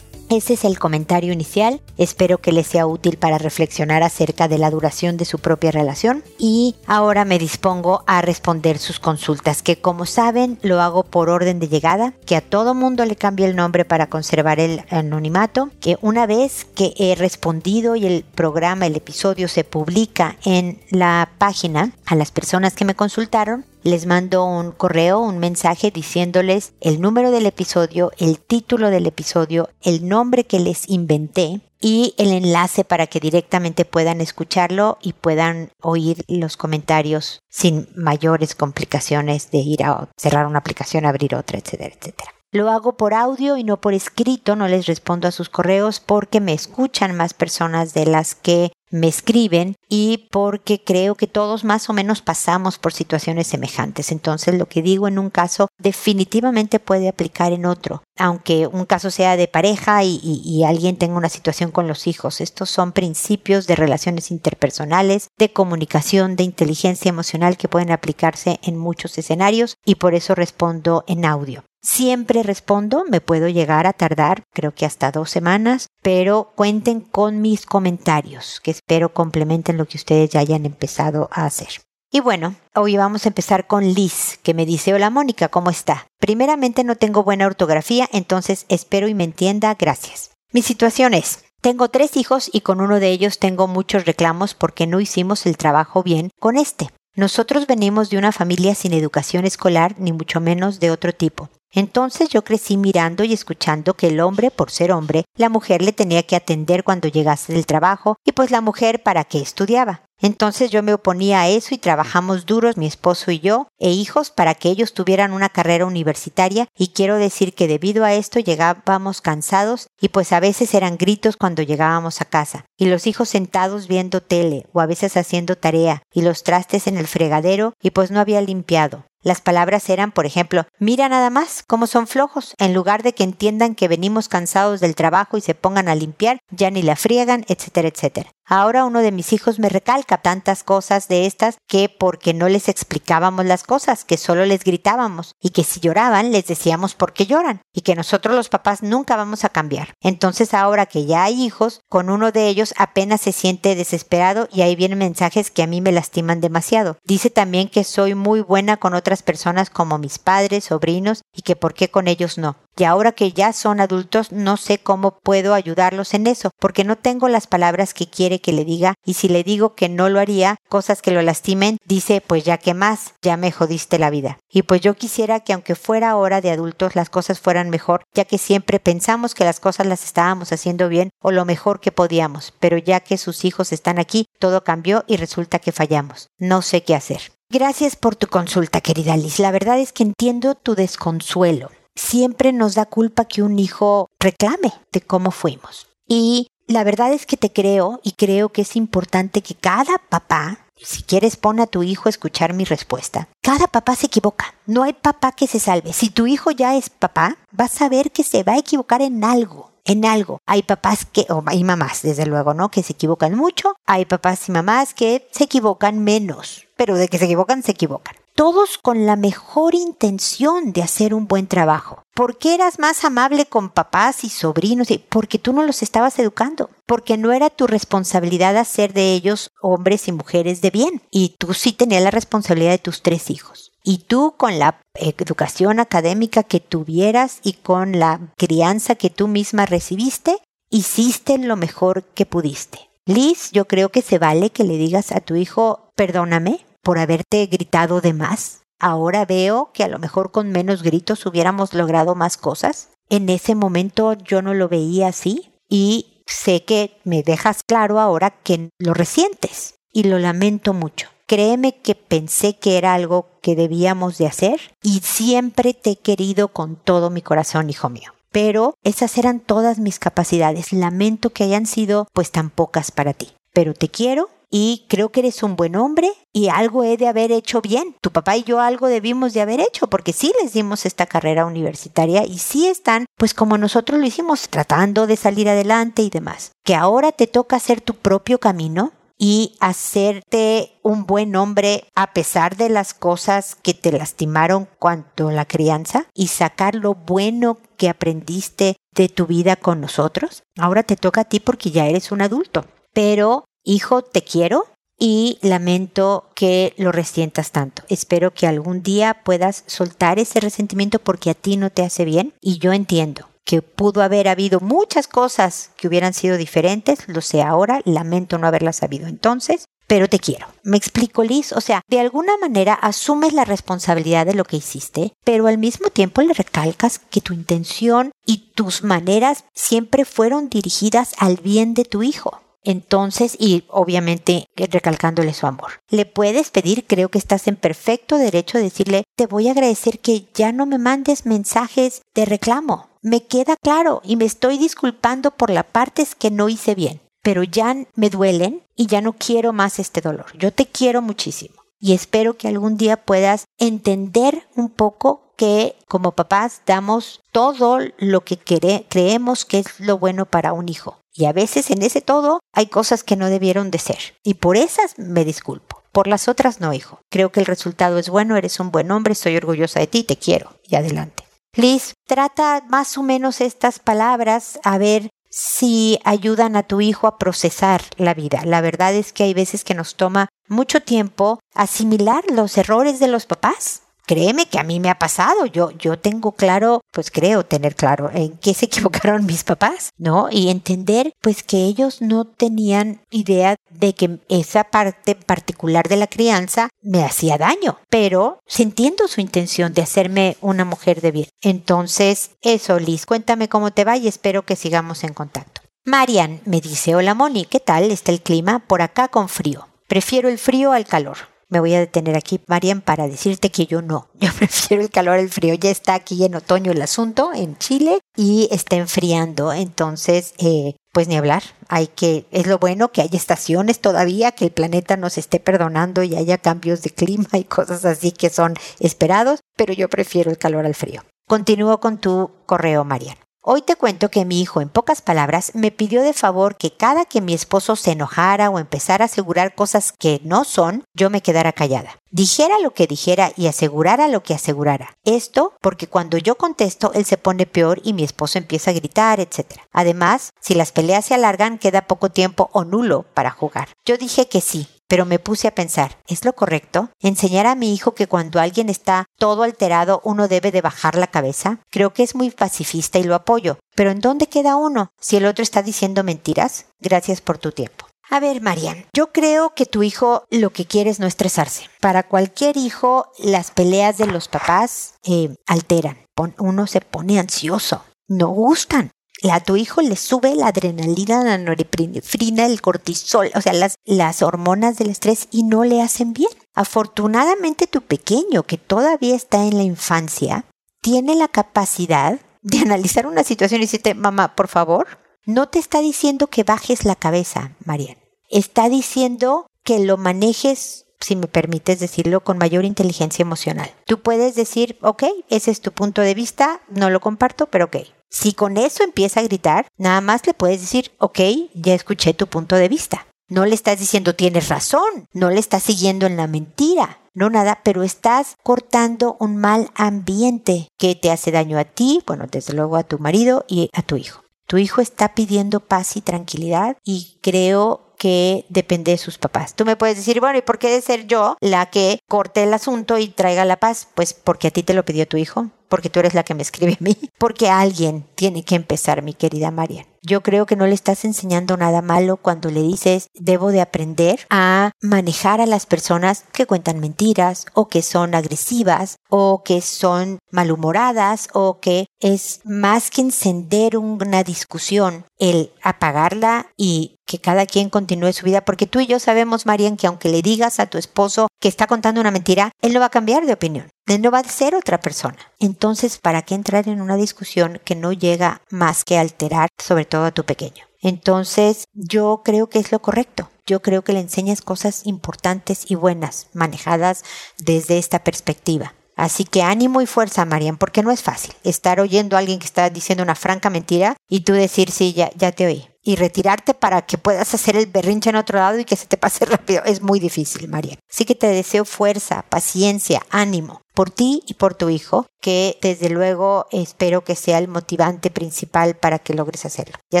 Ese 0.28 0.54
es 0.54 0.64
el 0.64 0.78
comentario 0.78 1.32
inicial. 1.32 1.80
Espero 1.98 2.38
que 2.38 2.50
les 2.50 2.66
sea 2.66 2.86
útil 2.86 3.16
para 3.16 3.38
reflexionar 3.38 4.02
acerca 4.02 4.48
de 4.48 4.58
la 4.58 4.70
duración 4.70 5.16
de 5.16 5.24
su 5.24 5.38
propia 5.38 5.70
relación. 5.70 6.24
Y 6.36 6.74
ahora 6.86 7.24
me 7.24 7.38
dispongo 7.38 8.02
a 8.08 8.22
responder 8.22 8.78
sus 8.78 8.98
consultas, 8.98 9.62
que 9.62 9.80
como 9.80 10.04
saben 10.04 10.58
lo 10.62 10.80
hago 10.80 11.04
por 11.04 11.30
orden 11.30 11.60
de 11.60 11.68
llegada, 11.68 12.12
que 12.26 12.34
a 12.34 12.40
todo 12.40 12.74
mundo 12.74 13.04
le 13.04 13.14
cambie 13.14 13.46
el 13.46 13.54
nombre 13.54 13.84
para 13.84 14.08
conservar 14.08 14.58
el 14.58 14.82
anonimato, 14.90 15.70
que 15.80 15.96
una 16.00 16.26
vez 16.26 16.66
que 16.74 16.92
he 16.98 17.14
respondido 17.14 17.94
y 17.94 18.06
el 18.06 18.24
programa, 18.24 18.86
el 18.86 18.96
episodio 18.96 19.46
se 19.46 19.62
publica 19.62 20.36
en 20.44 20.80
la 20.90 21.30
página 21.38 21.92
a 22.04 22.16
las 22.16 22.32
personas 22.32 22.74
que 22.74 22.84
me 22.84 22.96
consultaron, 22.96 23.64
les 23.86 24.06
mando 24.06 24.44
un 24.44 24.72
correo, 24.72 25.20
un 25.20 25.38
mensaje 25.38 25.90
diciéndoles 25.90 26.74
el 26.80 27.00
número 27.00 27.30
del 27.30 27.46
episodio, 27.46 28.10
el 28.18 28.38
título 28.40 28.90
del 28.90 29.06
episodio, 29.06 29.70
el 29.82 30.08
nombre 30.08 30.44
que 30.44 30.58
les 30.58 30.88
inventé 30.88 31.60
y 31.80 32.14
el 32.18 32.32
enlace 32.32 32.84
para 32.84 33.06
que 33.06 33.20
directamente 33.20 33.84
puedan 33.84 34.20
escucharlo 34.20 34.98
y 35.00 35.12
puedan 35.12 35.70
oír 35.80 36.24
los 36.28 36.56
comentarios 36.56 37.40
sin 37.48 37.88
mayores 37.94 38.54
complicaciones 38.54 39.50
de 39.50 39.58
ir 39.58 39.84
a 39.84 40.08
cerrar 40.16 40.46
una 40.46 40.58
aplicación, 40.58 41.04
abrir 41.04 41.34
otra, 41.34 41.58
etcétera, 41.58 41.94
etcétera. 41.94 42.35
Lo 42.56 42.70
hago 42.70 42.96
por 42.96 43.12
audio 43.12 43.58
y 43.58 43.64
no 43.64 43.82
por 43.82 43.92
escrito, 43.92 44.56
no 44.56 44.66
les 44.66 44.86
respondo 44.86 45.28
a 45.28 45.30
sus 45.30 45.50
correos 45.50 46.00
porque 46.00 46.40
me 46.40 46.54
escuchan 46.54 47.14
más 47.14 47.34
personas 47.34 47.92
de 47.92 48.06
las 48.06 48.34
que 48.34 48.72
me 48.90 49.08
escriben 49.08 49.74
y 49.90 50.28
porque 50.30 50.82
creo 50.82 51.16
que 51.16 51.26
todos 51.26 51.64
más 51.64 51.90
o 51.90 51.92
menos 51.92 52.22
pasamos 52.22 52.78
por 52.78 52.94
situaciones 52.94 53.48
semejantes. 53.48 54.10
Entonces 54.10 54.54
lo 54.54 54.70
que 54.70 54.80
digo 54.80 55.06
en 55.06 55.18
un 55.18 55.28
caso 55.28 55.68
definitivamente 55.76 56.80
puede 56.80 57.10
aplicar 57.10 57.52
en 57.52 57.66
otro, 57.66 58.02
aunque 58.18 58.66
un 58.66 58.86
caso 58.86 59.10
sea 59.10 59.36
de 59.36 59.48
pareja 59.48 60.02
y, 60.04 60.64
alguien 60.66 60.96
tenga 60.96 61.18
una 61.18 61.28
situación 61.28 61.70
con 61.70 61.86
los 61.86 62.06
hijos. 62.06 62.40
Estos 62.40 62.70
son 62.70 62.92
principios 62.92 63.66
de 63.66 63.76
relaciones 63.76 64.30
interpersonales, 64.30 65.28
de 65.38 65.52
comunicación, 65.52 66.36
de 66.36 66.44
inteligencia 66.44 67.10
emocional 67.10 67.58
que 67.58 67.68
pueden 67.68 67.90
aplicarse 67.90 68.60
en 68.62 68.78
muchos 68.78 69.18
escenarios 69.18 69.76
y 69.84 69.96
por 69.96 70.14
eso 70.14 70.34
respondo 70.34 71.04
en 71.06 71.26
audio. 71.26 71.62
Siempre 71.86 72.42
respondo, 72.42 73.04
me 73.08 73.20
puedo 73.20 73.46
llegar 73.46 73.86
a 73.86 73.92
tardar, 73.92 74.42
creo 74.52 74.74
que 74.74 74.84
hasta 74.84 75.12
dos 75.12 75.30
semanas, 75.30 75.86
pero 76.02 76.50
cuenten 76.56 77.00
con 77.00 77.40
mis 77.40 77.64
comentarios, 77.64 78.58
que 78.60 78.72
espero 78.72 79.14
complementen 79.14 79.76
lo 79.76 79.86
que 79.86 79.96
ustedes 79.96 80.30
ya 80.30 80.40
hayan 80.40 80.66
empezado 80.66 81.28
a 81.30 81.46
hacer. 81.46 81.68
Y 82.10 82.18
bueno, 82.18 82.56
hoy 82.74 82.96
vamos 82.96 83.24
a 83.24 83.28
empezar 83.28 83.68
con 83.68 83.94
Liz, 83.94 84.40
que 84.42 84.52
me 84.52 84.66
dice, 84.66 84.94
hola 84.94 85.10
Mónica, 85.10 85.48
¿cómo 85.48 85.70
está? 85.70 86.08
Primeramente 86.18 86.82
no 86.82 86.96
tengo 86.96 87.22
buena 87.22 87.46
ortografía, 87.46 88.08
entonces 88.12 88.66
espero 88.68 89.06
y 89.06 89.14
me 89.14 89.22
entienda, 89.22 89.72
gracias. 89.78 90.32
Mi 90.52 90.62
situación 90.62 91.14
es, 91.14 91.44
tengo 91.60 91.88
tres 91.88 92.16
hijos 92.16 92.50
y 92.52 92.62
con 92.62 92.80
uno 92.80 92.98
de 92.98 93.10
ellos 93.10 93.38
tengo 93.38 93.68
muchos 93.68 94.06
reclamos 94.06 94.54
porque 94.54 94.88
no 94.88 94.98
hicimos 94.98 95.46
el 95.46 95.56
trabajo 95.56 96.02
bien 96.02 96.30
con 96.40 96.56
este. 96.56 96.90
Nosotros 97.14 97.68
venimos 97.68 98.10
de 98.10 98.18
una 98.18 98.32
familia 98.32 98.74
sin 98.74 98.92
educación 98.92 99.46
escolar, 99.46 99.94
ni 99.98 100.12
mucho 100.12 100.40
menos 100.40 100.80
de 100.80 100.90
otro 100.90 101.14
tipo. 101.14 101.48
Entonces 101.76 102.30
yo 102.30 102.42
crecí 102.42 102.78
mirando 102.78 103.22
y 103.22 103.34
escuchando 103.34 103.92
que 103.94 104.08
el 104.08 104.20
hombre, 104.20 104.50
por 104.50 104.70
ser 104.70 104.92
hombre, 104.92 105.26
la 105.36 105.50
mujer 105.50 105.82
le 105.82 105.92
tenía 105.92 106.22
que 106.22 106.34
atender 106.34 106.84
cuando 106.84 107.06
llegase 107.06 107.52
del 107.52 107.66
trabajo 107.66 108.16
y 108.24 108.32
pues 108.32 108.50
la 108.50 108.62
mujer 108.62 109.02
para 109.02 109.24
qué 109.24 109.40
estudiaba. 109.40 110.00
Entonces 110.18 110.70
yo 110.70 110.82
me 110.82 110.94
oponía 110.94 111.42
a 111.42 111.48
eso 111.48 111.74
y 111.74 111.78
trabajamos 111.78 112.46
duros 112.46 112.78
mi 112.78 112.86
esposo 112.86 113.30
y 113.30 113.40
yo 113.40 113.68
e 113.78 113.90
hijos 113.90 114.30
para 114.30 114.54
que 114.54 114.70
ellos 114.70 114.94
tuvieran 114.94 115.34
una 115.34 115.50
carrera 115.50 115.84
universitaria 115.84 116.68
y 116.74 116.88
quiero 116.88 117.16
decir 117.16 117.52
que 117.52 117.68
debido 117.68 118.06
a 118.06 118.14
esto 118.14 118.38
llegábamos 118.38 119.20
cansados 119.20 119.88
y 120.00 120.08
pues 120.08 120.32
a 120.32 120.40
veces 120.40 120.72
eran 120.72 120.96
gritos 120.96 121.36
cuando 121.36 121.60
llegábamos 121.62 122.22
a 122.22 122.24
casa 122.24 122.64
y 122.78 122.86
los 122.86 123.06
hijos 123.06 123.28
sentados 123.28 123.88
viendo 123.88 124.22
tele 124.22 124.64
o 124.72 124.80
a 124.80 124.86
veces 124.86 125.18
haciendo 125.18 125.56
tarea 125.56 126.02
y 126.10 126.22
los 126.22 126.42
trastes 126.42 126.86
en 126.86 126.96
el 126.96 127.06
fregadero 127.06 127.74
y 127.82 127.90
pues 127.90 128.10
no 128.10 128.18
había 128.18 128.40
limpiado. 128.40 129.04
Las 129.26 129.40
palabras 129.40 129.90
eran, 129.90 130.12
por 130.12 130.24
ejemplo, 130.24 130.68
mira 130.78 131.08
nada 131.08 131.30
más 131.30 131.64
cómo 131.66 131.88
son 131.88 132.06
flojos, 132.06 132.54
en 132.58 132.72
lugar 132.72 133.02
de 133.02 133.12
que 133.12 133.24
entiendan 133.24 133.74
que 133.74 133.88
venimos 133.88 134.28
cansados 134.28 134.78
del 134.78 134.94
trabajo 134.94 135.36
y 135.36 135.40
se 135.40 135.56
pongan 135.56 135.88
a 135.88 135.96
limpiar, 135.96 136.38
ya 136.52 136.70
ni 136.70 136.80
la 136.80 136.94
friegan, 136.94 137.44
etcétera, 137.48 137.88
etcétera. 137.88 138.35
Ahora 138.48 138.84
uno 138.84 139.00
de 139.00 139.10
mis 139.10 139.32
hijos 139.32 139.58
me 139.58 139.68
recalca 139.68 140.18
tantas 140.18 140.62
cosas 140.62 141.08
de 141.08 141.26
estas 141.26 141.58
que 141.66 141.88
porque 141.88 142.32
no 142.32 142.48
les 142.48 142.68
explicábamos 142.68 143.44
las 143.44 143.64
cosas, 143.64 144.04
que 144.04 144.16
solo 144.16 144.46
les 144.46 144.62
gritábamos 144.62 145.34
y 145.40 145.50
que 145.50 145.64
si 145.64 145.80
lloraban 145.80 146.30
les 146.30 146.46
decíamos 146.46 146.94
por 146.94 147.12
qué 147.12 147.26
lloran 147.26 147.62
y 147.72 147.80
que 147.80 147.96
nosotros 147.96 148.36
los 148.36 148.48
papás 148.48 148.84
nunca 148.84 149.16
vamos 149.16 149.44
a 149.44 149.48
cambiar. 149.48 149.94
Entonces 150.00 150.54
ahora 150.54 150.86
que 150.86 151.06
ya 151.06 151.24
hay 151.24 151.42
hijos, 151.42 151.80
con 151.88 152.08
uno 152.08 152.30
de 152.30 152.46
ellos 152.46 152.72
apenas 152.78 153.20
se 153.20 153.32
siente 153.32 153.74
desesperado 153.74 154.48
y 154.52 154.62
ahí 154.62 154.76
vienen 154.76 154.98
mensajes 154.98 155.50
que 155.50 155.64
a 155.64 155.66
mí 155.66 155.80
me 155.80 155.90
lastiman 155.90 156.40
demasiado. 156.40 156.98
Dice 157.02 157.30
también 157.30 157.68
que 157.68 157.82
soy 157.82 158.14
muy 158.14 158.42
buena 158.42 158.76
con 158.76 158.94
otras 158.94 159.24
personas 159.24 159.70
como 159.70 159.98
mis 159.98 160.20
padres, 160.20 160.66
sobrinos 160.66 161.22
y 161.34 161.42
que 161.42 161.56
por 161.56 161.74
qué 161.74 161.90
con 161.90 162.06
ellos 162.06 162.38
no. 162.38 162.54
Y 162.78 162.84
ahora 162.84 163.12
que 163.12 163.32
ya 163.32 163.54
son 163.54 163.80
adultos 163.80 164.32
no 164.32 164.58
sé 164.58 164.78
cómo 164.78 165.18
puedo 165.22 165.54
ayudarlos 165.54 166.12
en 166.12 166.26
eso, 166.26 166.50
porque 166.60 166.84
no 166.84 166.96
tengo 166.96 167.28
las 167.28 167.46
palabras 167.46 167.94
que 167.94 168.06
que 168.40 168.52
le 168.52 168.64
diga 168.64 168.94
y 169.04 169.14
si 169.14 169.28
le 169.28 169.44
digo 169.44 169.74
que 169.74 169.88
no 169.88 170.08
lo 170.08 170.20
haría, 170.20 170.56
cosas 170.68 171.02
que 171.02 171.10
lo 171.10 171.22
lastimen, 171.22 171.78
dice 171.84 172.20
pues 172.20 172.44
ya 172.44 172.58
que 172.58 172.74
más, 172.74 173.14
ya 173.22 173.36
me 173.36 173.52
jodiste 173.52 173.98
la 173.98 174.10
vida. 174.10 174.38
Y 174.50 174.62
pues 174.62 174.80
yo 174.80 174.94
quisiera 174.94 175.40
que 175.40 175.52
aunque 175.52 175.74
fuera 175.74 176.16
hora 176.16 176.40
de 176.40 176.50
adultos 176.50 176.96
las 176.96 177.10
cosas 177.10 177.40
fueran 177.40 177.70
mejor, 177.70 178.04
ya 178.14 178.24
que 178.24 178.38
siempre 178.38 178.80
pensamos 178.80 179.34
que 179.34 179.44
las 179.44 179.60
cosas 179.60 179.86
las 179.86 180.04
estábamos 180.04 180.52
haciendo 180.52 180.88
bien 180.88 181.10
o 181.20 181.30
lo 181.30 181.44
mejor 181.44 181.80
que 181.80 181.92
podíamos, 181.92 182.54
pero 182.60 182.78
ya 182.78 183.00
que 183.00 183.18
sus 183.18 183.44
hijos 183.44 183.72
están 183.72 183.98
aquí, 183.98 184.26
todo 184.38 184.64
cambió 184.64 185.04
y 185.06 185.16
resulta 185.16 185.58
que 185.58 185.72
fallamos. 185.72 186.28
No 186.38 186.62
sé 186.62 186.82
qué 186.82 186.94
hacer. 186.94 187.32
Gracias 187.48 187.94
por 187.94 188.16
tu 188.16 188.26
consulta, 188.26 188.80
querida 188.80 189.16
Liz. 189.16 189.38
La 189.38 189.52
verdad 189.52 189.78
es 189.78 189.92
que 189.92 190.02
entiendo 190.02 190.56
tu 190.56 190.74
desconsuelo. 190.74 191.70
Siempre 191.94 192.52
nos 192.52 192.74
da 192.74 192.86
culpa 192.86 193.24
que 193.24 193.42
un 193.42 193.58
hijo 193.58 194.08
reclame 194.18 194.72
de 194.92 195.00
cómo 195.00 195.30
fuimos. 195.30 195.86
Y 196.08 196.48
la 196.66 196.84
verdad 196.84 197.12
es 197.12 197.26
que 197.26 197.36
te 197.36 197.52
creo 197.52 198.00
y 198.02 198.12
creo 198.12 198.50
que 198.50 198.62
es 198.62 198.76
importante 198.76 199.42
que 199.42 199.54
cada 199.54 199.98
papá, 200.08 200.58
si 200.76 201.02
quieres 201.02 201.36
pon 201.36 201.60
a 201.60 201.66
tu 201.66 201.82
hijo 201.82 202.08
a 202.08 202.10
escuchar 202.10 202.54
mi 202.54 202.64
respuesta, 202.64 203.28
cada 203.42 203.66
papá 203.68 203.94
se 203.96 204.06
equivoca. 204.06 204.54
No 204.66 204.82
hay 204.82 204.92
papá 204.92 205.32
que 205.32 205.46
se 205.46 205.60
salve. 205.60 205.92
Si 205.92 206.10
tu 206.10 206.26
hijo 206.26 206.50
ya 206.50 206.76
es 206.76 206.90
papá, 206.90 207.36
vas 207.52 207.80
a 207.80 207.88
ver 207.88 208.10
que 208.10 208.24
se 208.24 208.42
va 208.42 208.54
a 208.54 208.58
equivocar 208.58 209.02
en 209.02 209.24
algo 209.24 209.70
en 209.86 210.04
algo. 210.04 210.40
Hay 210.46 210.62
papás 210.62 211.06
que, 211.06 211.26
o 211.30 211.42
hay 211.46 211.64
mamás, 211.64 212.02
desde 212.02 212.26
luego, 212.26 212.54
¿no? 212.54 212.70
Que 212.70 212.82
se 212.82 212.92
equivocan 212.92 213.34
mucho. 213.34 213.76
Hay 213.86 214.04
papás 214.04 214.48
y 214.48 214.52
mamás 214.52 214.94
que 214.94 215.28
se 215.30 215.44
equivocan 215.44 216.02
menos, 216.02 216.66
pero 216.76 216.96
de 216.96 217.08
que 217.08 217.18
se 217.18 217.26
equivocan, 217.26 217.62
se 217.62 217.72
equivocan. 217.72 218.16
Todos 218.36 218.76
con 218.76 219.06
la 219.06 219.16
mejor 219.16 219.74
intención 219.74 220.72
de 220.72 220.82
hacer 220.82 221.14
un 221.14 221.26
buen 221.26 221.46
trabajo. 221.46 222.02
¿Por 222.14 222.36
qué 222.36 222.54
eras 222.54 222.78
más 222.78 223.02
amable 223.04 223.46
con 223.46 223.70
papás 223.70 224.24
y 224.24 224.28
sobrinos? 224.28 224.88
Porque 225.08 225.38
tú 225.38 225.54
no 225.54 225.62
los 225.62 225.82
estabas 225.82 226.18
educando, 226.18 226.70
porque 226.84 227.16
no 227.16 227.32
era 227.32 227.48
tu 227.48 227.66
responsabilidad 227.66 228.58
hacer 228.58 228.92
de 228.92 229.14
ellos 229.14 229.50
hombres 229.60 230.06
y 230.06 230.12
mujeres 230.12 230.60
de 230.60 230.70
bien, 230.70 231.02
y 231.10 231.34
tú 231.38 231.54
sí 231.54 231.72
tenías 231.72 232.02
la 232.02 232.10
responsabilidad 232.10 232.72
de 232.72 232.78
tus 232.78 233.02
tres 233.02 233.30
hijos. 233.30 233.72
Y 233.82 233.98
tú 233.98 234.34
con 234.36 234.58
la 234.58 234.80
educación 234.94 235.80
académica 235.80 236.42
que 236.42 236.60
tuvieras 236.60 237.40
y 237.42 237.54
con 237.54 237.98
la 237.98 238.20
crianza 238.36 238.96
que 238.96 239.08
tú 239.08 239.28
misma 239.28 239.64
recibiste, 239.64 240.38
hiciste 240.68 241.38
lo 241.38 241.56
mejor 241.56 242.04
que 242.04 242.26
pudiste. 242.26 242.90
Liz, 243.06 243.50
yo 243.52 243.66
creo 243.66 243.90
que 243.90 244.02
se 244.02 244.18
vale 244.18 244.50
que 244.50 244.64
le 244.64 244.76
digas 244.76 245.12
a 245.12 245.20
tu 245.20 245.36
hijo, 245.36 245.90
perdóname 245.94 246.65
por 246.86 247.00
haberte 247.00 247.44
gritado 247.46 248.00
de 248.00 248.12
más. 248.12 248.60
Ahora 248.78 249.24
veo 249.24 249.70
que 249.74 249.82
a 249.82 249.88
lo 249.88 249.98
mejor 249.98 250.30
con 250.30 250.52
menos 250.52 250.84
gritos 250.84 251.26
hubiéramos 251.26 251.74
logrado 251.74 252.14
más 252.14 252.36
cosas. 252.36 252.90
En 253.10 253.28
ese 253.28 253.56
momento 253.56 254.12
yo 254.12 254.40
no 254.40 254.54
lo 254.54 254.68
veía 254.68 255.08
así 255.08 255.50
y 255.68 256.22
sé 256.26 256.64
que 256.64 257.00
me 257.02 257.24
dejas 257.24 257.64
claro 257.64 257.98
ahora 257.98 258.30
que 258.30 258.70
lo 258.78 258.94
resientes 258.94 259.74
y 259.92 260.04
lo 260.04 260.20
lamento 260.20 260.74
mucho. 260.74 261.08
Créeme 261.26 261.80
que 261.80 261.96
pensé 261.96 262.56
que 262.56 262.78
era 262.78 262.94
algo 262.94 263.30
que 263.42 263.56
debíamos 263.56 264.16
de 264.18 264.28
hacer 264.28 264.60
y 264.80 265.00
siempre 265.00 265.74
te 265.74 265.90
he 265.90 265.96
querido 265.96 266.52
con 266.52 266.76
todo 266.76 267.10
mi 267.10 267.20
corazón, 267.20 267.68
hijo 267.68 267.88
mío 267.88 268.12
pero 268.32 268.74
esas 268.84 269.16
eran 269.16 269.40
todas 269.40 269.78
mis 269.78 269.98
capacidades. 269.98 270.74
Lamento 270.74 271.30
que 271.30 271.44
hayan 271.44 271.64
sido 271.64 272.06
pues 272.12 272.30
tan 272.30 272.50
pocas 272.50 272.90
para 272.90 273.14
ti, 273.14 273.30
pero 273.54 273.72
te 273.72 273.88
quiero 273.88 274.28
y 274.50 274.86
creo 274.88 275.10
que 275.10 275.20
eres 275.20 275.42
un 275.42 275.56
buen 275.56 275.76
hombre 275.76 276.10
y 276.32 276.48
algo 276.48 276.84
he 276.84 276.96
de 276.96 277.08
haber 277.08 277.32
hecho 277.32 277.60
bien. 277.60 277.96
Tu 278.00 278.10
papá 278.10 278.36
y 278.36 278.44
yo 278.44 278.60
algo 278.60 278.86
debimos 278.88 279.32
de 279.32 279.40
haber 279.40 279.60
hecho 279.60 279.88
porque 279.88 280.12
sí 280.12 280.32
les 280.42 280.52
dimos 280.52 280.86
esta 280.86 281.06
carrera 281.06 281.46
universitaria 281.46 282.24
y 282.24 282.38
sí 282.38 282.66
están, 282.66 283.06
pues 283.16 283.34
como 283.34 283.58
nosotros 283.58 283.98
lo 283.98 284.06
hicimos, 284.06 284.48
tratando 284.48 285.06
de 285.06 285.16
salir 285.16 285.48
adelante 285.48 286.02
y 286.02 286.10
demás. 286.10 286.52
Que 286.64 286.74
ahora 286.74 287.12
te 287.12 287.26
toca 287.26 287.56
hacer 287.56 287.80
tu 287.80 287.94
propio 287.94 288.38
camino 288.38 288.92
y 289.18 289.56
hacerte 289.60 290.78
un 290.82 291.06
buen 291.06 291.36
hombre 291.36 291.84
a 291.94 292.12
pesar 292.12 292.56
de 292.56 292.68
las 292.68 292.92
cosas 292.94 293.54
que 293.54 293.74
te 293.74 293.92
lastimaron 293.92 294.68
cuanto 294.78 295.30
la 295.30 295.46
crianza 295.46 296.06
y 296.14 296.28
sacar 296.28 296.74
lo 296.74 296.94
bueno 296.94 297.58
que 297.76 297.88
aprendiste 297.88 298.76
de 298.94 299.08
tu 299.08 299.26
vida 299.26 299.56
con 299.56 299.80
nosotros. 299.80 300.42
Ahora 300.58 300.82
te 300.82 300.96
toca 300.96 301.22
a 301.22 301.24
ti 301.24 301.40
porque 301.40 301.70
ya 301.70 301.86
eres 301.86 302.12
un 302.12 302.22
adulto. 302.22 302.66
Pero, 302.92 303.44
hijo, 303.66 304.02
te 304.02 304.22
quiero 304.22 304.66
y 304.98 305.38
lamento 305.42 306.30
que 306.34 306.72
lo 306.78 306.90
resientas 306.92 307.52
tanto. 307.52 307.82
Espero 307.88 308.32
que 308.32 308.46
algún 308.46 308.82
día 308.82 309.22
puedas 309.24 309.64
soltar 309.66 310.18
ese 310.18 310.40
resentimiento 310.40 310.98
porque 310.98 311.30
a 311.30 311.34
ti 311.34 311.58
no 311.58 311.70
te 311.70 311.82
hace 311.82 312.06
bien 312.06 312.32
y 312.40 312.58
yo 312.58 312.72
entiendo 312.72 313.28
que 313.44 313.62
pudo 313.62 314.02
haber 314.02 314.26
habido 314.26 314.60
muchas 314.60 315.06
cosas 315.06 315.70
que 315.76 315.86
hubieran 315.86 316.14
sido 316.14 316.36
diferentes, 316.36 317.06
lo 317.06 317.20
sé 317.20 317.42
ahora, 317.42 317.80
lamento 317.84 318.38
no 318.38 318.46
haberlas 318.48 318.76
sabido 318.76 319.06
entonces, 319.06 319.66
pero 319.86 320.08
te 320.08 320.18
quiero. 320.18 320.48
Me 320.64 320.76
explico, 320.76 321.22
Liz. 321.22 321.52
O 321.52 321.60
sea, 321.60 321.82
de 321.88 322.00
alguna 322.00 322.36
manera 322.38 322.74
asumes 322.74 323.32
la 323.32 323.44
responsabilidad 323.44 324.26
de 324.26 324.34
lo 324.34 324.44
que 324.44 324.56
hiciste, 324.56 325.12
pero 325.24 325.46
al 325.46 325.58
mismo 325.58 325.90
tiempo 325.90 326.22
le 326.22 326.34
recalcas 326.34 326.98
que 326.98 327.20
tu 327.20 327.34
intención 327.34 328.10
y 328.26 328.50
tus 328.54 328.82
maneras 328.82 329.44
siempre 329.54 330.04
fueron 330.04 330.48
dirigidas 330.48 331.14
al 331.18 331.36
bien 331.36 331.74
de 331.74 331.84
tu 331.84 332.02
hijo. 332.02 332.40
Entonces, 332.66 333.36
y 333.38 333.64
obviamente 333.68 334.46
recalcándole 334.56 335.32
su 335.32 335.46
amor. 335.46 335.80
Le 335.88 336.04
puedes 336.04 336.50
pedir, 336.50 336.86
creo 336.86 337.08
que 337.08 337.18
estás 337.18 337.46
en 337.48 337.56
perfecto 337.56 338.18
derecho 338.18 338.58
de 338.58 338.64
decirle, 338.64 339.04
te 339.16 339.26
voy 339.26 339.48
a 339.48 339.52
agradecer 339.52 340.00
que 340.00 340.26
ya 340.34 340.52
no 340.52 340.66
me 340.66 340.78
mandes 340.78 341.24
mensajes 341.24 342.02
de 342.14 342.26
reclamo 342.26 342.90
me 343.06 343.22
queda 343.22 343.54
claro 343.62 344.02
y 344.04 344.16
me 344.16 344.24
estoy 344.24 344.58
disculpando 344.58 345.30
por 345.30 345.48
las 345.50 345.66
partes 345.66 346.16
que 346.16 346.32
no 346.32 346.48
hice 346.48 346.74
bien, 346.74 347.00
pero 347.22 347.44
ya 347.44 347.76
me 347.94 348.10
duelen 348.10 348.64
y 348.74 348.88
ya 348.88 349.00
no 349.00 349.12
quiero 349.12 349.52
más 349.52 349.78
este 349.78 350.00
dolor. 350.00 350.26
Yo 350.36 350.52
te 350.52 350.66
quiero 350.66 351.02
muchísimo 351.02 351.54
y 351.78 351.92
espero 351.92 352.36
que 352.36 352.48
algún 352.48 352.76
día 352.76 353.04
puedas 353.04 353.44
entender 353.58 354.48
un 354.56 354.70
poco 354.70 355.32
que 355.36 355.76
como 355.86 356.12
papás 356.12 356.62
damos 356.66 357.20
todo 357.30 357.78
lo 357.98 358.24
que 358.24 358.38
creemos 358.38 359.44
que 359.44 359.60
es 359.60 359.78
lo 359.78 359.98
bueno 359.98 360.26
para 360.26 360.52
un 360.52 360.68
hijo. 360.68 360.98
Y 361.16 361.24
a 361.24 361.32
veces 361.32 361.70
en 361.70 361.82
ese 361.82 362.02
todo 362.02 362.40
hay 362.52 362.66
cosas 362.66 363.02
que 363.02 363.16
no 363.16 363.30
debieron 363.30 363.70
de 363.70 363.78
ser. 363.78 363.98
Y 364.22 364.34
por 364.34 364.56
esas 364.56 364.98
me 364.98 365.24
disculpo. 365.24 365.82
Por 365.90 366.08
las 366.08 366.28
otras 366.28 366.60
no, 366.60 366.74
hijo. 366.74 367.00
Creo 367.10 367.32
que 367.32 367.40
el 367.40 367.46
resultado 367.46 367.98
es 367.98 368.10
bueno, 368.10 368.36
eres 368.36 368.60
un 368.60 368.70
buen 368.70 368.90
hombre, 368.90 369.14
estoy 369.14 369.36
orgullosa 369.36 369.80
de 369.80 369.86
ti, 369.86 370.04
te 370.04 370.16
quiero. 370.16 370.50
Y 370.64 370.76
adelante. 370.76 371.24
Liz, 371.54 371.94
trata 372.06 372.62
más 372.68 372.98
o 372.98 373.02
menos 373.02 373.40
estas 373.40 373.78
palabras 373.78 374.60
a 374.62 374.76
ver 374.76 375.08
si 375.30 375.98
ayudan 376.04 376.54
a 376.54 376.64
tu 376.64 376.82
hijo 376.82 377.06
a 377.06 377.16
procesar 377.16 377.82
la 377.96 378.12
vida. 378.12 378.42
La 378.44 378.60
verdad 378.60 378.94
es 378.94 379.14
que 379.14 379.24
hay 379.24 379.32
veces 379.32 379.64
que 379.64 379.74
nos 379.74 379.96
toma 379.96 380.28
mucho 380.48 380.82
tiempo 380.82 381.40
asimilar 381.54 382.24
los 382.30 382.58
errores 382.58 383.00
de 383.00 383.08
los 383.08 383.24
papás 383.24 383.82
créeme 384.06 384.46
que 384.46 384.58
a 384.58 384.62
mí 384.62 384.80
me 384.80 384.88
ha 384.88 384.98
pasado. 384.98 385.46
Yo, 385.46 385.70
yo 385.72 385.98
tengo 385.98 386.32
claro, 386.32 386.80
pues 386.92 387.10
creo 387.10 387.44
tener 387.44 387.74
claro 387.74 388.10
en 388.12 388.36
qué 388.38 388.54
se 388.54 388.66
equivocaron 388.66 389.26
mis 389.26 389.44
papás, 389.44 389.90
¿no? 389.98 390.28
Y 390.30 390.48
entender, 390.48 391.12
pues 391.20 391.42
que 391.42 391.64
ellos 391.64 392.00
no 392.00 392.24
tenían 392.24 393.02
idea 393.10 393.56
de 393.70 393.94
que 393.94 394.20
esa 394.28 394.64
parte 394.64 395.14
particular 395.14 395.88
de 395.88 395.96
la 395.96 396.06
crianza 396.06 396.68
me 396.80 397.04
hacía 397.04 397.36
daño, 397.36 397.78
pero 397.90 398.38
sintiendo 398.46 399.08
su 399.08 399.20
intención 399.20 399.74
de 399.74 399.82
hacerme 399.82 400.36
una 400.40 400.64
mujer 400.64 401.00
de 401.00 401.10
bien. 401.10 401.28
Entonces, 401.42 402.30
eso, 402.42 402.78
Liz, 402.78 403.04
cuéntame 403.06 403.48
cómo 403.48 403.72
te 403.72 403.84
va 403.84 403.96
y 403.96 404.08
espero 404.08 404.44
que 404.44 404.56
sigamos 404.56 405.04
en 405.04 405.12
contacto. 405.12 405.60
Marian 405.84 406.40
me 406.44 406.60
dice, 406.60 406.94
hola 406.94 407.14
Moni, 407.14 407.44
¿qué 407.44 407.60
tal 407.60 407.90
está 407.90 408.10
el 408.10 408.20
clima? 408.20 408.60
Por 408.60 408.82
acá 408.82 409.08
con 409.08 409.28
frío. 409.28 409.68
Prefiero 409.86 410.28
el 410.28 410.38
frío 410.38 410.72
al 410.72 410.84
calor 410.84 411.35
me 411.48 411.60
voy 411.60 411.74
a 411.74 411.80
detener 411.80 412.16
aquí, 412.16 412.40
Marian, 412.46 412.80
para 412.80 413.06
decirte 413.06 413.50
que 413.50 413.66
yo 413.66 413.82
no. 413.82 414.08
Yo 414.20 414.30
prefiero 414.32 414.82
el 414.82 414.90
calor 414.90 415.18
al 415.18 415.28
frío. 415.28 415.54
Ya 415.54 415.70
está 415.70 415.94
aquí 415.94 416.24
en 416.24 416.34
otoño 416.34 416.72
el 416.72 416.82
asunto 416.82 417.30
en 417.34 417.56
Chile 417.58 418.00
y 418.16 418.48
está 418.50 418.76
enfriando. 418.76 419.52
Entonces, 419.52 420.34
eh, 420.38 420.74
pues 420.92 421.08
ni 421.08 421.16
hablar. 421.16 421.42
Hay 421.68 421.88
que, 421.88 422.26
es 422.30 422.46
lo 422.46 422.58
bueno 422.58 422.90
que 422.90 423.02
hay 423.02 423.10
estaciones 423.12 423.80
todavía, 423.80 424.32
que 424.32 424.46
el 424.46 424.50
planeta 424.50 424.96
nos 424.96 425.18
esté 425.18 425.40
perdonando 425.40 426.02
y 426.02 426.16
haya 426.16 426.38
cambios 426.38 426.82
de 426.82 426.90
clima 426.90 427.28
y 427.34 427.44
cosas 427.44 427.84
así 427.84 428.12
que 428.12 428.30
son 428.30 428.54
esperados, 428.80 429.40
pero 429.56 429.72
yo 429.72 429.88
prefiero 429.88 430.30
el 430.30 430.38
calor 430.38 430.66
al 430.66 430.74
frío. 430.74 431.02
Continúo 431.28 431.80
con 431.80 431.98
tu 431.98 432.30
correo, 432.46 432.84
Marian. 432.84 433.16
Hoy 433.48 433.62
te 433.62 433.76
cuento 433.76 434.08
que 434.08 434.24
mi 434.24 434.40
hijo, 434.40 434.60
en 434.60 434.68
pocas 434.68 435.02
palabras, 435.02 435.52
me 435.54 435.70
pidió 435.70 436.02
de 436.02 436.12
favor 436.12 436.56
que 436.56 436.72
cada 436.72 437.04
que 437.04 437.20
mi 437.20 437.32
esposo 437.32 437.76
se 437.76 437.92
enojara 437.92 438.50
o 438.50 438.58
empezara 438.58 439.04
a 439.04 439.06
asegurar 439.06 439.54
cosas 439.54 439.92
que 439.92 440.20
no 440.24 440.42
son, 440.42 440.82
yo 440.94 441.10
me 441.10 441.20
quedara 441.20 441.52
callada. 441.52 441.96
Dijera 442.10 442.58
lo 442.58 442.74
que 442.74 442.88
dijera 442.88 443.30
y 443.36 443.46
asegurara 443.46 444.08
lo 444.08 444.24
que 444.24 444.34
asegurara. 444.34 444.96
Esto 445.04 445.52
porque 445.60 445.86
cuando 445.86 446.18
yo 446.18 446.34
contesto, 446.34 446.90
él 446.94 447.04
se 447.04 447.18
pone 447.18 447.46
peor 447.46 447.80
y 447.84 447.92
mi 447.92 448.02
esposo 448.02 448.36
empieza 448.36 448.72
a 448.72 448.74
gritar, 448.74 449.20
etc. 449.20 449.60
Además, 449.70 450.30
si 450.40 450.56
las 450.56 450.72
peleas 450.72 451.04
se 451.04 451.14
alargan, 451.14 451.58
queda 451.58 451.86
poco 451.86 452.10
tiempo 452.10 452.50
o 452.52 452.64
nulo 452.64 453.04
para 453.14 453.30
jugar. 453.30 453.68
Yo 453.84 453.96
dije 453.96 454.26
que 454.26 454.40
sí, 454.40 454.66
pero 454.88 455.04
me 455.04 455.18
puse 455.18 455.48
a 455.48 455.54
pensar, 455.54 455.98
¿es 456.06 456.24
lo 456.24 456.32
correcto? 456.34 456.90
¿Enseñar 457.00 457.46
a 457.46 457.54
mi 457.54 457.74
hijo 457.74 457.94
que 457.94 458.06
cuando 458.06 458.40
alguien 458.40 458.68
está 458.68 459.05
todo 459.18 459.42
alterado 459.42 460.00
uno 460.04 460.28
debe 460.28 460.52
de 460.52 460.60
bajar 460.60 460.96
la 460.96 461.06
cabeza? 461.06 461.60
Creo 461.70 461.92
que 461.92 462.02
es 462.02 462.14
muy 462.14 462.30
pacifista 462.30 462.98
y 462.98 463.04
lo 463.04 463.14
apoyo, 463.14 463.58
pero 463.74 463.90
¿en 463.90 464.00
dónde 464.00 464.26
queda 464.26 464.56
uno 464.56 464.90
si 465.00 465.16
el 465.16 465.26
otro 465.26 465.42
está 465.42 465.62
diciendo 465.62 466.04
mentiras? 466.04 466.66
Gracias 466.80 467.20
por 467.20 467.38
tu 467.38 467.52
tiempo. 467.52 467.86
A 468.08 468.20
ver, 468.20 468.40
Marian, 468.40 468.86
yo 468.94 469.12
creo 469.12 469.54
que 469.54 469.66
tu 469.66 469.82
hijo 469.82 470.24
lo 470.30 470.50
que 470.50 470.64
quiere 470.64 470.90
es 470.90 471.00
no 471.00 471.06
estresarse. 471.06 471.68
Para 471.80 472.04
cualquier 472.04 472.56
hijo, 472.56 473.10
las 473.18 473.50
peleas 473.50 473.98
de 473.98 474.06
los 474.06 474.28
papás 474.28 474.94
eh, 475.04 475.34
alteran. 475.46 475.98
Uno 476.38 476.66
se 476.66 476.80
pone 476.80 477.18
ansioso. 477.18 477.84
No 478.08 478.28
gustan 478.28 478.92
a 479.30 479.40
tu 479.40 479.56
hijo 479.56 479.82
le 479.82 479.96
sube 479.96 480.34
la 480.34 480.48
adrenalina, 480.48 481.24
la 481.24 481.38
norepinefrina, 481.38 482.46
el 482.46 482.60
cortisol, 482.60 483.30
o 483.34 483.40
sea, 483.40 483.52
las, 483.52 483.76
las 483.84 484.22
hormonas 484.22 484.76
del 484.76 484.90
estrés 484.90 485.28
y 485.30 485.42
no 485.42 485.64
le 485.64 485.82
hacen 485.82 486.12
bien. 486.12 486.30
Afortunadamente 486.56 487.68
tu 487.68 487.82
pequeño, 487.82 488.42
que 488.42 488.58
todavía 488.58 489.14
está 489.14 489.44
en 489.44 489.56
la 489.56 489.62
infancia, 489.62 490.46
tiene 490.80 491.14
la 491.14 491.28
capacidad 491.28 492.18
de 492.42 492.58
analizar 492.58 493.06
una 493.06 493.22
situación 493.22 493.60
y 493.60 493.64
decirte, 493.64 493.94
mamá, 493.94 494.34
por 494.34 494.48
favor, 494.48 494.98
no 495.24 495.48
te 495.48 495.60
está 495.60 495.80
diciendo 495.80 496.26
que 496.26 496.42
bajes 496.42 496.84
la 496.84 496.96
cabeza, 496.96 497.52
Marian. 497.64 497.98
Está 498.28 498.68
diciendo 498.68 499.46
que 499.62 499.78
lo 499.78 499.96
manejes 499.96 500.86
si 501.00 501.16
me 501.16 501.28
permites 501.28 501.78
decirlo, 501.78 502.20
con 502.20 502.38
mayor 502.38 502.64
inteligencia 502.64 503.22
emocional. 503.22 503.70
Tú 503.86 504.00
puedes 504.00 504.34
decir, 504.34 504.78
ok, 504.80 505.04
ese 505.28 505.50
es 505.50 505.60
tu 505.60 505.72
punto 505.72 506.00
de 506.00 506.14
vista, 506.14 506.60
no 506.68 506.90
lo 506.90 507.00
comparto, 507.00 507.46
pero 507.46 507.66
ok. 507.66 507.76
Si 508.08 508.32
con 508.32 508.56
eso 508.56 508.82
empieza 508.82 509.20
a 509.20 509.24
gritar, 509.24 509.66
nada 509.76 510.00
más 510.00 510.26
le 510.26 510.34
puedes 510.34 510.60
decir, 510.60 510.92
ok, 510.98 511.20
ya 511.54 511.74
escuché 511.74 512.14
tu 512.14 512.26
punto 512.26 512.56
de 512.56 512.68
vista. 512.68 513.06
No 513.28 513.44
le 513.44 513.56
estás 513.56 513.80
diciendo 513.80 514.14
tienes 514.14 514.48
razón, 514.48 515.08
no 515.12 515.30
le 515.30 515.40
estás 515.40 515.64
siguiendo 515.64 516.06
en 516.06 516.16
la 516.16 516.28
mentira, 516.28 517.00
no 517.12 517.28
nada, 517.28 517.60
pero 517.64 517.82
estás 517.82 518.36
cortando 518.44 519.16
un 519.18 519.36
mal 519.36 519.70
ambiente 519.74 520.68
que 520.78 520.94
te 520.94 521.10
hace 521.10 521.32
daño 521.32 521.58
a 521.58 521.64
ti, 521.64 522.02
bueno, 522.06 522.26
desde 522.30 522.52
luego 522.52 522.76
a 522.76 522.84
tu 522.84 523.00
marido 523.00 523.44
y 523.48 523.68
a 523.72 523.82
tu 523.82 523.96
hijo. 523.96 524.22
Tu 524.46 524.58
hijo 524.58 524.80
está 524.80 525.14
pidiendo 525.14 525.58
paz 525.58 525.96
y 525.96 526.02
tranquilidad 526.02 526.76
y 526.84 527.18
creo 527.20 527.94
que 527.98 528.44
depende 528.48 528.92
de 528.92 528.98
sus 528.98 529.18
papás. 529.18 529.54
Tú 529.54 529.64
me 529.64 529.76
puedes 529.76 529.96
decir, 529.96 530.20
bueno, 530.20 530.38
¿y 530.38 530.42
por 530.42 530.58
qué 530.58 530.70
de 530.70 530.80
ser 530.80 531.06
yo 531.06 531.36
la 531.40 531.66
que 531.66 531.98
corte 532.08 532.44
el 532.44 532.54
asunto 532.54 532.96
y 532.98 533.08
traiga 533.08 533.44
la 533.44 533.56
paz? 533.56 533.88
Pues 533.94 534.14
porque 534.14 534.48
a 534.48 534.50
ti 534.52 534.62
te 534.62 534.74
lo 534.74 534.84
pidió 534.84 535.08
tu 535.08 535.16
hijo, 535.16 535.50
porque 535.68 535.90
tú 535.90 536.00
eres 536.00 536.14
la 536.14 536.24
que 536.24 536.34
me 536.34 536.42
escribe 536.42 536.74
a 536.74 536.84
mí, 536.84 536.96
porque 537.18 537.48
alguien 537.48 538.06
tiene 538.14 538.44
que 538.44 538.54
empezar, 538.54 539.02
mi 539.02 539.14
querida 539.14 539.50
María. 539.50 539.86
Yo 540.02 540.22
creo 540.22 540.46
que 540.46 540.54
no 540.54 540.68
le 540.68 540.74
estás 540.74 541.04
enseñando 541.04 541.56
nada 541.56 541.82
malo 541.82 542.16
cuando 542.16 542.48
le 542.48 542.62
dices, 542.62 543.08
debo 543.14 543.50
de 543.50 543.60
aprender 543.60 544.20
a 544.30 544.70
manejar 544.80 545.40
a 545.40 545.46
las 545.46 545.66
personas 545.66 546.24
que 546.32 546.46
cuentan 546.46 546.78
mentiras 546.78 547.46
o 547.54 547.66
que 547.66 547.82
son 547.82 548.14
agresivas 548.14 548.98
o 549.08 549.42
que 549.42 549.60
son 549.60 550.20
malhumoradas 550.30 551.28
o 551.32 551.58
que 551.58 551.86
es 551.98 552.40
más 552.44 552.90
que 552.90 553.00
encender 553.00 553.76
una 553.76 554.22
discusión 554.22 555.06
el 555.18 555.50
apagarla 555.62 556.52
y 556.56 556.96
que 557.06 557.18
cada 557.18 557.46
quien 557.46 557.70
continúe 557.70 558.12
su 558.12 558.26
vida, 558.26 558.44
porque 558.44 558.66
tú 558.66 558.80
y 558.80 558.86
yo 558.86 558.98
sabemos, 558.98 559.46
Marian, 559.46 559.76
que 559.76 559.86
aunque 559.86 560.08
le 560.08 560.22
digas 560.22 560.60
a 560.60 560.66
tu 560.66 560.78
esposo 560.78 561.28
que 561.40 561.48
está 561.48 561.66
contando 561.66 562.00
una 562.00 562.10
mentira, 562.10 562.52
él 562.60 562.72
no 562.72 562.80
va 562.80 562.86
a 562.86 562.90
cambiar 562.90 563.26
de 563.26 563.32
opinión, 563.32 563.68
él 563.86 564.02
no 564.02 564.10
va 564.10 564.18
a 564.18 564.24
ser 564.24 564.54
otra 564.54 564.80
persona. 564.80 565.18
Entonces, 565.38 565.98
¿para 565.98 566.22
qué 566.22 566.34
entrar 566.34 566.68
en 566.68 566.80
una 566.80 566.96
discusión 566.96 567.60
que 567.64 567.74
no 567.74 567.92
llega 567.92 568.40
más 568.50 568.84
que 568.84 568.98
alterar, 568.98 569.48
sobre 569.58 569.84
todo 569.84 570.04
a 570.04 570.12
tu 570.12 570.24
pequeño? 570.24 570.64
Entonces, 570.82 571.64
yo 571.74 572.22
creo 572.24 572.48
que 572.48 572.58
es 572.58 572.72
lo 572.72 572.80
correcto. 572.80 573.30
Yo 573.46 573.62
creo 573.62 573.82
que 573.82 573.92
le 573.92 574.00
enseñas 574.00 574.40
cosas 574.40 574.86
importantes 574.86 575.70
y 575.70 575.76
buenas, 575.76 576.28
manejadas 576.32 577.04
desde 577.38 577.78
esta 577.78 578.04
perspectiva. 578.04 578.74
Así 578.96 579.24
que 579.24 579.42
ánimo 579.42 579.82
y 579.82 579.86
fuerza, 579.86 580.24
Marian, 580.24 580.56
porque 580.56 580.82
no 580.82 580.90
es 580.90 581.02
fácil 581.02 581.34
estar 581.44 581.80
oyendo 581.80 582.16
a 582.16 582.18
alguien 582.18 582.38
que 582.38 582.46
está 582.46 582.70
diciendo 582.70 583.04
una 583.04 583.14
franca 583.14 583.50
mentira 583.50 583.96
y 584.08 584.20
tú 584.20 584.32
decir, 584.32 584.70
sí, 584.70 584.94
ya, 584.94 585.10
ya 585.16 585.32
te 585.32 585.46
oí. 585.46 585.68
Y 585.86 585.96
retirarte 585.96 586.52
para 586.52 586.82
que 586.82 586.98
puedas 586.98 587.32
hacer 587.32 587.56
el 587.56 587.66
berrinche 587.66 588.10
en 588.10 588.16
otro 588.16 588.38
lado 588.38 588.58
y 588.58 588.64
que 588.64 588.76
se 588.76 588.86
te 588.86 588.98
pase 588.98 589.24
rápido. 589.26 589.62
Es 589.64 589.80
muy 589.80 590.00
difícil, 590.00 590.48
Marian. 590.48 590.78
Así 590.90 591.04
que 591.04 591.14
te 591.14 591.28
deseo 591.28 591.64
fuerza, 591.64 592.26
paciencia, 592.28 593.00
ánimo 593.08 593.62
por 593.74 593.90
ti 593.90 594.22
y 594.26 594.34
por 594.34 594.54
tu 594.54 594.70
hijo, 594.70 595.06
que 595.20 595.58
desde 595.60 595.90
luego 595.90 596.46
espero 596.50 597.04
que 597.04 597.14
sea 597.14 597.38
el 597.38 597.46
motivante 597.46 598.10
principal 598.10 598.74
para 598.74 598.98
que 598.98 599.12
logres 599.14 599.44
hacerlo. 599.44 599.76
Ya 599.90 600.00